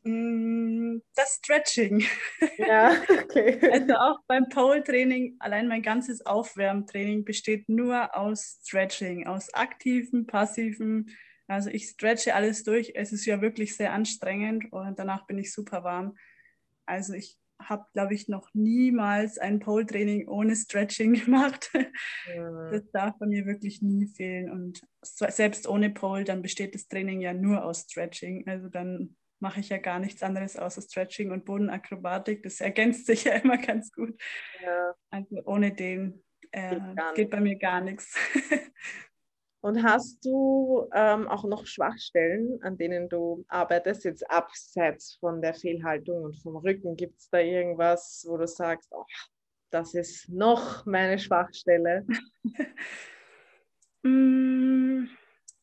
[0.03, 2.03] Mm, das Stretching.
[2.57, 3.59] Ja, okay.
[3.71, 11.15] Also auch beim Pole-Training, allein mein ganzes Aufwärmtraining besteht nur aus Stretching, aus aktiven, passiven
[11.51, 12.93] also ich stretche alles durch.
[12.95, 16.17] Es ist ja wirklich sehr anstrengend und danach bin ich super warm.
[16.85, 21.69] Also ich habe, glaube ich, noch niemals ein Pole-Training ohne Stretching gemacht.
[22.33, 22.71] Ja.
[22.71, 24.49] Das darf bei mir wirklich nie fehlen.
[24.49, 28.47] Und selbst ohne Pole, dann besteht das Training ja nur aus Stretching.
[28.47, 32.43] Also dann mache ich ja gar nichts anderes außer Stretching und Bodenakrobatik.
[32.43, 34.19] Das ergänzt sich ja immer ganz gut.
[34.63, 34.95] Ja.
[35.09, 38.15] Also ohne den äh, geht, geht bei mir gar nichts.
[39.61, 45.53] Und hast du ähm, auch noch Schwachstellen, an denen du arbeitest, jetzt abseits von der
[45.53, 46.95] Fehlhaltung und vom Rücken?
[46.95, 49.05] Gibt es da irgendwas, wo du sagst, oh,
[49.69, 52.05] das ist noch meine Schwachstelle?
[54.03, 55.09] Mm,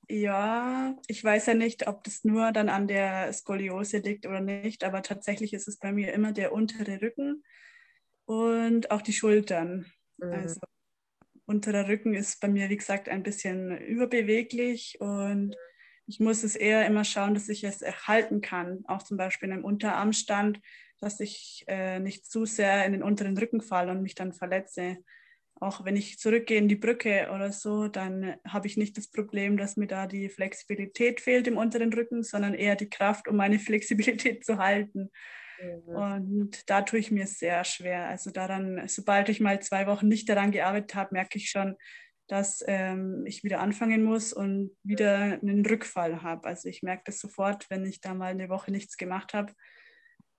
[0.09, 4.85] ja, ich weiß ja nicht, ob das nur dann an der Skoliose liegt oder nicht,
[4.85, 7.43] aber tatsächlich ist es bei mir immer der untere Rücken
[8.27, 9.87] und auch die Schultern.
[10.19, 10.33] Mhm.
[10.33, 10.61] Also
[11.49, 15.57] unterer Rücken ist bei mir, wie gesagt, ein bisschen überbeweglich und
[16.07, 19.55] ich muss es eher immer schauen, dass ich es erhalten kann, auch zum Beispiel in
[19.55, 20.61] einem Unterarmstand,
[21.01, 24.99] dass ich äh, nicht zu sehr in den unteren Rücken falle und mich dann verletze.
[25.61, 29.57] Auch wenn ich zurückgehe in die Brücke oder so, dann habe ich nicht das Problem,
[29.57, 33.59] dass mir da die Flexibilität fehlt im unteren Rücken, sondern eher die Kraft, um meine
[33.59, 35.11] Flexibilität zu halten.
[35.61, 35.95] Mhm.
[35.95, 38.09] Und da tue ich mir sehr schwer.
[38.09, 41.77] Also daran, sobald ich mal zwei Wochen nicht daran gearbeitet habe, merke ich schon,
[42.29, 46.47] dass ähm, ich wieder anfangen muss und wieder einen Rückfall habe.
[46.47, 49.53] Also ich merke das sofort, wenn ich da mal eine Woche nichts gemacht habe.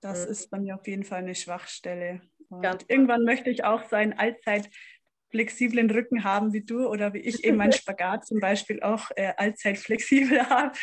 [0.00, 0.30] Das mhm.
[0.30, 2.22] ist bei mir auf jeden Fall eine Schwachstelle.
[2.48, 4.70] Und irgendwann möchte ich auch so einen allzeit
[5.30, 9.32] flexiblen Rücken haben wie du oder wie ich eben meinen Spagat zum Beispiel auch äh,
[9.36, 10.76] allzeit flexibel habe,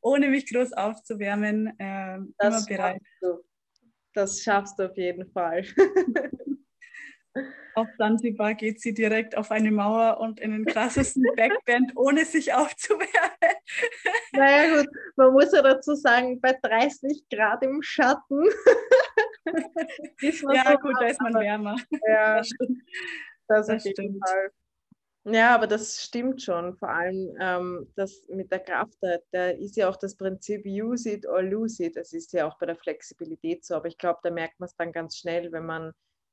[0.00, 1.78] ohne mich groß aufzuwärmen.
[1.78, 3.02] Äh, immer bereit.
[3.20, 3.42] Du.
[4.14, 5.64] Das schaffst du auf jeden Fall.
[7.74, 12.52] auf Zanzibar geht sie direkt auf eine Mauer und in den krassesten Backband, ohne sich
[12.52, 13.10] aufzuwärmen.
[14.32, 18.44] Naja gut, man muss ja dazu sagen, bei 30 Grad im Schatten
[20.20, 21.76] ist man Ja so gut, da ist man wärmer.
[22.06, 22.50] Ja, das,
[23.48, 24.18] das, das stimmt.
[24.26, 24.50] Fall.
[25.24, 26.76] Ja, aber das stimmt schon.
[26.76, 31.08] Vor allem ähm, das mit der Kraft, da, da, ist ja auch das Prinzip use
[31.08, 31.96] it or lose it.
[31.96, 33.76] Das ist ja auch bei der Flexibilität so.
[33.76, 35.92] Aber ich glaube, da merkt man es dann ganz schnell, wenn man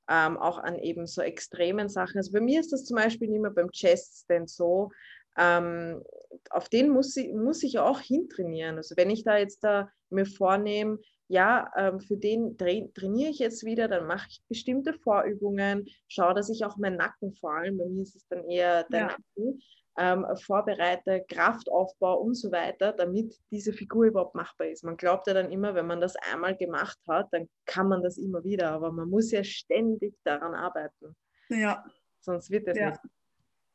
[0.09, 2.17] ähm, auch an eben so extremen Sachen.
[2.17, 4.91] Also bei mir ist das zum Beispiel immer beim Chest denn so.
[5.37, 6.03] Ähm,
[6.49, 8.77] auf den muss ich, muss ich auch hintrainieren.
[8.77, 10.97] Also wenn ich da jetzt da mir vornehme,
[11.30, 16.49] ja, ähm, für den trainiere ich jetzt wieder, dann mache ich bestimmte Vorübungen, schaue, dass
[16.49, 19.07] ich auch meinen Nacken vor allem, bei mir ist es dann eher der ja.
[19.07, 19.61] Nacken,
[19.99, 24.84] ähm, vorbereite, Kraftaufbau und so weiter, damit diese Figur überhaupt machbar ist.
[24.84, 28.17] Man glaubt ja dann immer, wenn man das einmal gemacht hat, dann kann man das
[28.17, 31.15] immer wieder, aber man muss ja ständig daran arbeiten.
[31.49, 31.86] Ja.
[32.21, 32.89] Sonst wird es ja.
[32.89, 33.01] nicht.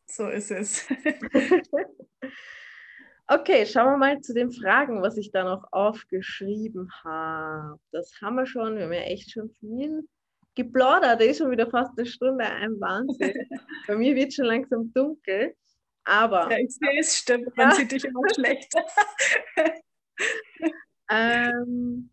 [0.07, 0.88] So ist es.
[3.27, 7.81] Okay, schauen wir mal zu den Fragen, was ich da noch aufgeschrieben habe.
[7.91, 10.07] Das haben wir schon, wir haben ja echt schon viel
[10.55, 11.20] geplaudert.
[11.20, 13.35] Da ist schon wieder fast eine Stunde, ein Wahnsinn.
[13.87, 15.55] Bei mir wird schon langsam dunkel.
[16.05, 16.51] Aber.
[16.51, 17.57] Ja, ich sehe es, stimmt.
[17.57, 17.75] Man ja.
[17.75, 18.70] sieht dich immer schlecht.
[21.11, 22.11] ähm,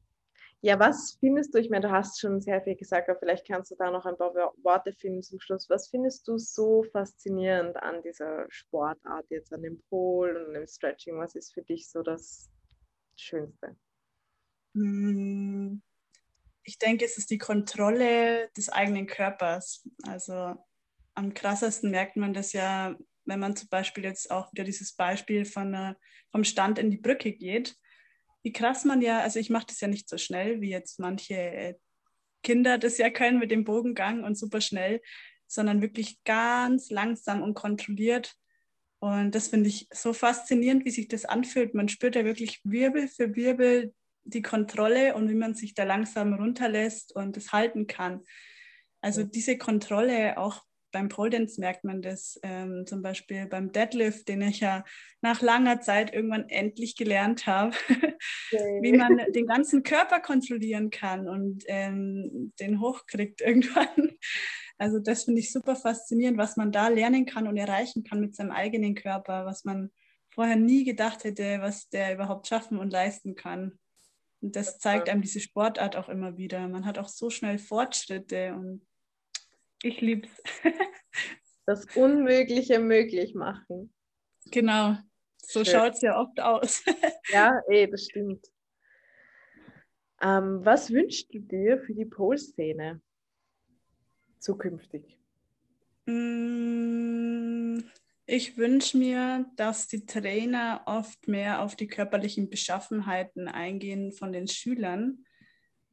[0.63, 1.57] ja, was findest du?
[1.57, 4.15] Ich meine, du hast schon sehr viel gesagt, aber vielleicht kannst du da noch ein
[4.17, 5.67] paar Worte finden zum Schluss.
[5.69, 11.17] Was findest du so faszinierend an dieser Sportart, jetzt an dem Pol und dem Stretching?
[11.17, 12.51] Was ist für dich so das
[13.15, 13.75] Schönste?
[14.75, 15.81] Hm,
[16.63, 19.87] ich denke, es ist die Kontrolle des eigenen Körpers.
[20.03, 20.53] Also
[21.15, 22.95] am krassesten merkt man das ja,
[23.25, 25.95] wenn man zum Beispiel jetzt auch wieder dieses Beispiel von,
[26.31, 27.75] vom Stand in die Brücke geht
[28.43, 31.35] wie krass man ja, also ich mache das ja nicht so schnell, wie jetzt manche
[31.35, 31.73] äh,
[32.43, 35.01] Kinder das ja können mit dem Bogengang und super schnell,
[35.47, 38.35] sondern wirklich ganz langsam und kontrolliert.
[38.99, 41.73] Und das finde ich so faszinierend, wie sich das anfühlt.
[41.73, 46.33] Man spürt ja wirklich Wirbel für Wirbel die Kontrolle und wie man sich da langsam
[46.33, 48.21] runterlässt und es halten kann.
[49.01, 54.27] Also diese Kontrolle auch beim Pole Dance merkt man das, ähm, zum Beispiel beim Deadlift,
[54.27, 54.83] den ich ja
[55.21, 57.99] nach langer Zeit irgendwann endlich gelernt habe, okay.
[58.81, 64.11] wie man den ganzen Körper kontrollieren kann und ähm, den hochkriegt irgendwann.
[64.77, 68.35] Also das finde ich super faszinierend, was man da lernen kann und erreichen kann mit
[68.35, 69.91] seinem eigenen Körper, was man
[70.33, 73.77] vorher nie gedacht hätte, was der überhaupt schaffen und leisten kann.
[74.41, 76.67] Und das zeigt einem diese Sportart auch immer wieder.
[76.67, 78.81] Man hat auch so schnell Fortschritte und
[79.83, 80.43] ich liebe es.
[81.65, 83.93] das Unmögliche möglich machen.
[84.45, 84.97] Genau,
[85.37, 86.83] so schaut es ja oft aus.
[87.31, 88.45] ja, eh, das stimmt.
[90.21, 93.01] Ähm, was wünschst du dir für die Pole-Szene
[94.39, 95.17] zukünftig?
[96.05, 97.79] Mm,
[98.25, 104.47] ich wünsche mir, dass die Trainer oft mehr auf die körperlichen Beschaffenheiten eingehen von den
[104.47, 105.25] Schülern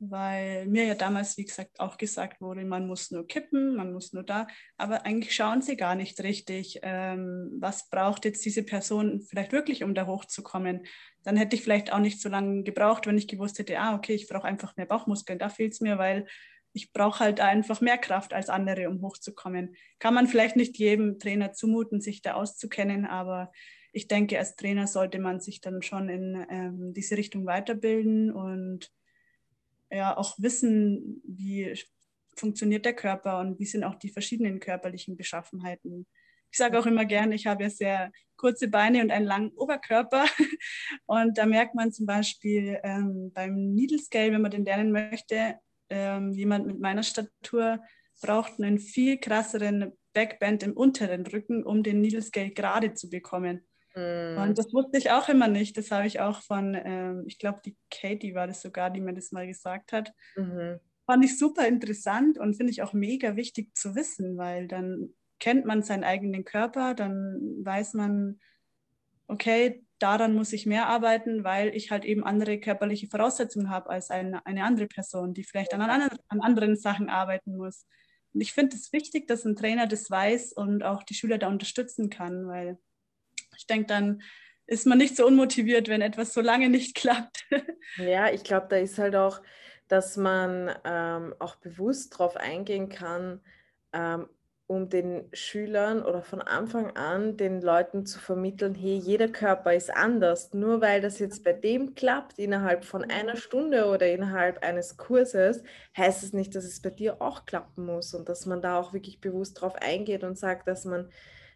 [0.00, 4.12] weil mir ja damals, wie gesagt, auch gesagt wurde, man muss nur kippen, man muss
[4.12, 4.46] nur da,
[4.76, 9.82] aber eigentlich schauen sie gar nicht richtig, ähm, was braucht jetzt diese Person vielleicht wirklich,
[9.82, 10.86] um da hochzukommen.
[11.24, 14.14] Dann hätte ich vielleicht auch nicht so lange gebraucht, wenn ich gewusst hätte, ah, okay,
[14.14, 16.26] ich brauche einfach mehr Bauchmuskeln, da fehlt es mir, weil
[16.72, 19.74] ich brauche halt einfach mehr Kraft als andere, um hochzukommen.
[19.98, 23.50] Kann man vielleicht nicht jedem Trainer zumuten, sich da auszukennen, aber
[23.92, 28.92] ich denke, als Trainer sollte man sich dann schon in ähm, diese Richtung weiterbilden und
[29.90, 31.74] ja auch wissen, wie
[32.36, 36.06] funktioniert der Körper und wie sind auch die verschiedenen körperlichen Beschaffenheiten.
[36.50, 40.24] Ich sage auch immer gerne, ich habe ja sehr kurze Beine und einen langen Oberkörper.
[41.06, 45.56] Und da merkt man zum Beispiel ähm, beim Needle Scale, wenn man den lernen möchte,
[45.90, 47.80] ähm, jemand mit meiner Statur
[48.22, 53.67] braucht einen viel krasseren Backbend im unteren Rücken, um den Needle Scale gerade zu bekommen.
[53.98, 54.38] Mm.
[54.38, 55.76] Und das wusste ich auch immer nicht.
[55.76, 59.14] Das habe ich auch von, ähm, ich glaube, die Katie war das sogar, die mir
[59.14, 60.12] das mal gesagt hat.
[60.36, 60.78] Mhm.
[61.06, 65.64] Fand ich super interessant und finde ich auch mega wichtig zu wissen, weil dann kennt
[65.64, 68.40] man seinen eigenen Körper, dann weiß man,
[69.26, 74.10] okay, daran muss ich mehr arbeiten, weil ich halt eben andere körperliche Voraussetzungen habe als
[74.10, 77.86] eine, eine andere Person, die vielleicht an, an, an anderen Sachen arbeiten muss.
[78.34, 81.48] Und ich finde es wichtig, dass ein Trainer das weiß und auch die Schüler da
[81.48, 82.78] unterstützen kann, weil
[83.58, 84.22] ich denke, dann
[84.66, 87.44] ist man nicht so unmotiviert, wenn etwas so lange nicht klappt.
[87.96, 89.40] Ja, ich glaube, da ist halt auch,
[89.88, 93.40] dass man ähm, auch bewusst darauf eingehen kann,
[93.94, 94.28] ähm,
[94.66, 99.90] um den Schülern oder von Anfang an den Leuten zu vermitteln, hey, jeder Körper ist
[99.90, 100.52] anders.
[100.52, 105.62] Nur weil das jetzt bei dem klappt innerhalb von einer Stunde oder innerhalb eines Kurses,
[105.96, 108.92] heißt es nicht, dass es bei dir auch klappen muss und dass man da auch
[108.92, 111.10] wirklich bewusst drauf eingeht und sagt, dass man,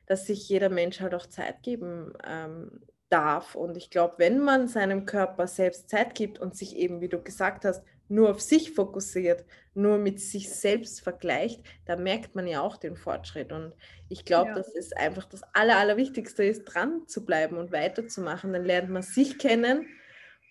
[0.06, 3.54] dass sich jeder Mensch halt auch Zeit geben ähm, darf.
[3.54, 7.22] Und ich glaube, wenn man seinem Körper selbst Zeit gibt und sich eben, wie du
[7.22, 9.44] gesagt hast, nur auf sich fokussiert,
[9.74, 13.52] nur mit sich selbst vergleicht, da merkt man ja auch den Fortschritt.
[13.52, 13.72] Und
[14.08, 14.56] ich glaube, ja.
[14.56, 18.52] dass es einfach das Aller, Allerwichtigste ist, dran zu bleiben und weiterzumachen.
[18.52, 19.86] Dann lernt man sich kennen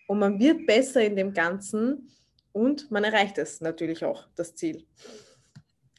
[0.08, 2.10] und man wird besser in dem Ganzen
[2.52, 4.86] und man erreicht es natürlich auch, das Ziel.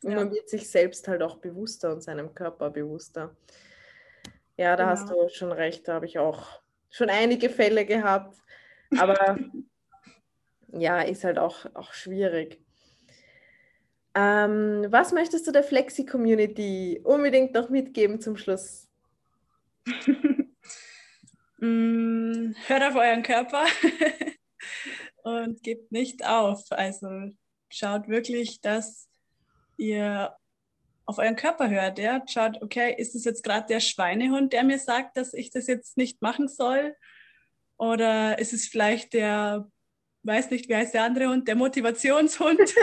[0.03, 0.16] Und ja.
[0.16, 3.36] man wird sich selbst halt auch bewusster und seinem Körper bewusster.
[4.57, 4.90] Ja, da genau.
[4.90, 8.36] hast du schon recht, da habe ich auch schon einige Fälle gehabt.
[8.98, 9.38] Aber
[10.68, 12.61] ja, ist halt auch, auch schwierig.
[14.14, 18.88] Ähm, was möchtest du der Flexi-Community unbedingt noch mitgeben zum Schluss?
[21.64, 23.64] Mm, hört auf euren Körper
[25.22, 26.64] und gebt nicht auf.
[26.70, 27.30] Also
[27.68, 29.09] schaut wirklich, dass
[29.83, 30.37] ihr
[31.05, 31.99] auf euren Körper hört.
[31.99, 32.22] Ja?
[32.28, 35.97] Schaut, okay, ist es jetzt gerade der Schweinehund, der mir sagt, dass ich das jetzt
[35.97, 36.97] nicht machen soll?
[37.76, 39.70] Oder ist es vielleicht der
[40.22, 42.61] weiß nicht, wie heißt der andere Hund, der Motivationshund,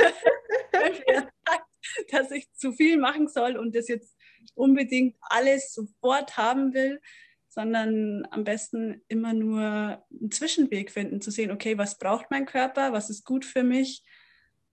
[2.11, 4.15] dass ich zu viel machen soll und das jetzt
[4.55, 7.01] unbedingt alles sofort haben will,
[7.47, 12.93] sondern am besten immer nur einen Zwischenweg finden, zu sehen, okay, was braucht mein Körper,
[12.93, 14.03] was ist gut für mich,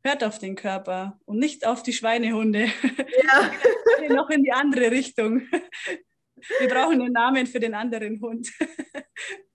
[0.07, 2.67] hört auf den Körper und nicht auf die Schweinehunde.
[3.25, 3.51] Ja.
[4.15, 5.43] noch in die andere Richtung.
[6.61, 8.49] Wir brauchen einen Namen für den anderen Hund.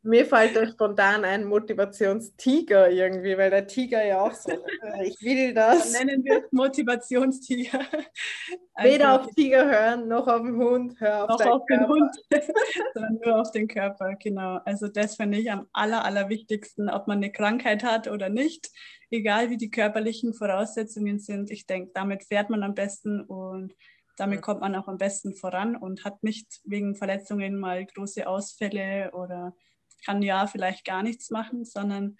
[0.03, 5.21] Mir fällt da spontan ein Motivationstiger irgendwie, weil der Tiger ja auch so, äh, ich
[5.21, 5.93] will das.
[5.93, 7.81] Dann nennen wir es Motivationstiger.
[8.81, 12.11] Weder also, auf Tiger hören, noch auf den Hund, hör auf, auf den Hund,
[12.95, 14.59] sondern nur auf den Körper, genau.
[14.65, 18.71] Also das finde ich am aller, allerwichtigsten, ob man eine Krankheit hat oder nicht,
[19.11, 21.51] egal wie die körperlichen Voraussetzungen sind.
[21.51, 23.75] Ich denke, damit fährt man am besten und
[24.17, 29.11] damit kommt man auch am besten voran und hat nicht wegen Verletzungen mal große Ausfälle
[29.13, 29.55] oder
[30.03, 32.17] kann ja vielleicht gar nichts machen, sondern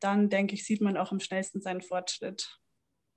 [0.00, 2.58] dann, denke ich, sieht man auch am schnellsten seinen Fortschritt.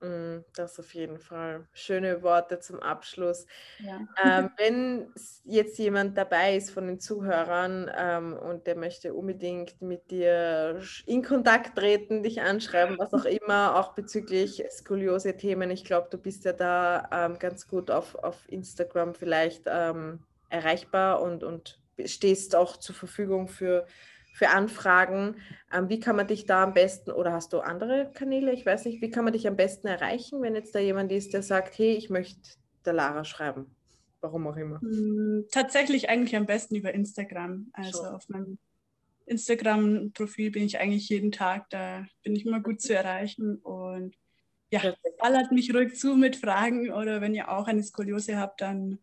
[0.02, 1.68] Mm, das auf jeden Fall.
[1.72, 3.46] Schöne Worte zum Abschluss.
[3.78, 4.00] Ja.
[4.22, 10.10] Ähm, wenn jetzt jemand dabei ist von den Zuhörern ähm, und der möchte unbedingt mit
[10.10, 16.18] dir in Kontakt treten, dich anschreiben, was auch immer, auch bezüglich Skoliose-Themen, ich glaube, du
[16.18, 22.54] bist ja da ähm, ganz gut auf, auf Instagram vielleicht ähm, erreichbar und, und stehst
[22.56, 23.86] auch zur Verfügung für
[24.32, 25.36] für Anfragen.
[25.72, 28.52] Ähm, wie kann man dich da am besten, oder hast du andere Kanäle?
[28.52, 31.34] Ich weiß nicht, wie kann man dich am besten erreichen, wenn jetzt da jemand ist,
[31.34, 33.76] der sagt, hey, ich möchte der Lara schreiben?
[34.20, 34.80] Warum auch immer.
[34.80, 37.68] Hm, tatsächlich eigentlich am besten über Instagram.
[37.72, 38.14] Also Schon.
[38.14, 38.58] auf meinem
[39.26, 44.16] Instagram-Profil bin ich eigentlich jeden Tag, da bin ich immer gut zu erreichen und
[44.70, 48.98] ja, ballert mich ruhig zu mit Fragen oder wenn ihr auch eine Skoliose habt, dann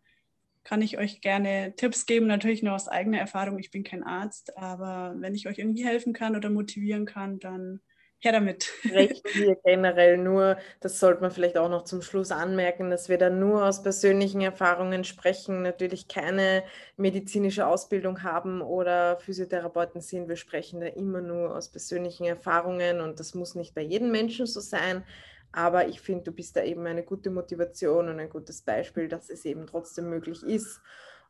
[0.63, 3.59] kann ich euch gerne Tipps geben, natürlich nur aus eigener Erfahrung.
[3.59, 7.81] Ich bin kein Arzt, aber wenn ich euch irgendwie helfen kann oder motivieren kann, dann
[8.19, 8.69] her damit.
[8.91, 13.17] Recht wir generell nur, das sollte man vielleicht auch noch zum Schluss anmerken, dass wir
[13.17, 16.63] da nur aus persönlichen Erfahrungen sprechen, natürlich keine
[16.97, 20.27] medizinische Ausbildung haben oder Physiotherapeuten sind.
[20.27, 24.45] Wir sprechen da immer nur aus persönlichen Erfahrungen und das muss nicht bei jedem Menschen
[24.45, 25.03] so sein.
[25.51, 29.29] Aber ich finde, du bist da eben eine gute Motivation und ein gutes Beispiel, dass
[29.29, 30.81] es eben trotzdem möglich ist.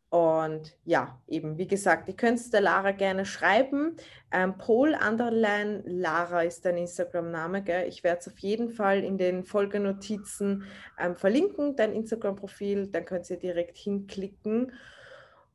[0.10, 3.96] Und ja, eben, wie gesagt, ihr könnt es der Lara gerne schreiben.
[4.32, 7.86] Ähm, Pol Underline Lara ist dein Instagram-Name.
[7.86, 10.64] Ich werde es auf jeden Fall in den Folgenotizen
[10.98, 12.88] ähm, verlinken, dein Instagram-Profil.
[12.88, 14.74] Dann könnt ihr direkt hinklicken.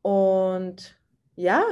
[0.02, 1.00] Und
[1.34, 1.64] ja,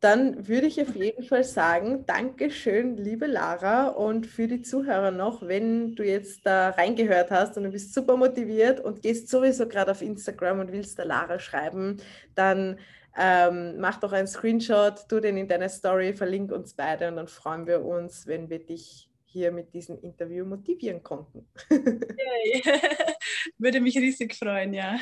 [0.00, 5.46] dann würde ich auf jeden Fall sagen, Dankeschön, liebe Lara, und für die Zuhörer noch,
[5.46, 9.92] wenn du jetzt da reingehört hast und du bist super motiviert und gehst sowieso gerade
[9.92, 11.96] auf Instagram und willst der Lara schreiben,
[12.34, 12.78] dann
[13.18, 17.28] ähm, mach doch einen Screenshot, tu den in deine Story, verlink uns beide und dann
[17.28, 21.48] freuen wir uns, wenn wir dich hier mit diesem Interview motivieren konnten.
[23.58, 24.98] Würde mich riesig freuen, ja.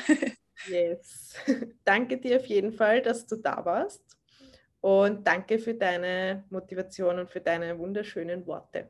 [0.69, 1.33] Yes.
[1.83, 4.01] Danke dir auf jeden Fall, dass du da warst.
[4.85, 8.87] Und danke für deine Motivation und für deine wunderschönen Worte.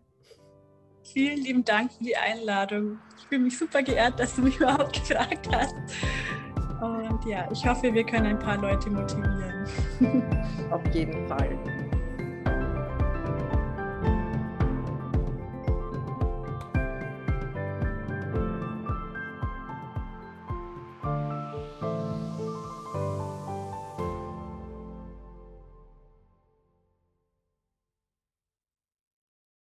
[1.14, 3.00] Vielen lieben Dank für die Einladung.
[3.18, 5.74] Ich fühle mich super geehrt, dass du mich überhaupt gefragt hast.
[6.82, 9.66] Und ja, ich hoffe, wir können ein paar Leute motivieren.
[10.70, 11.58] Auf jeden Fall.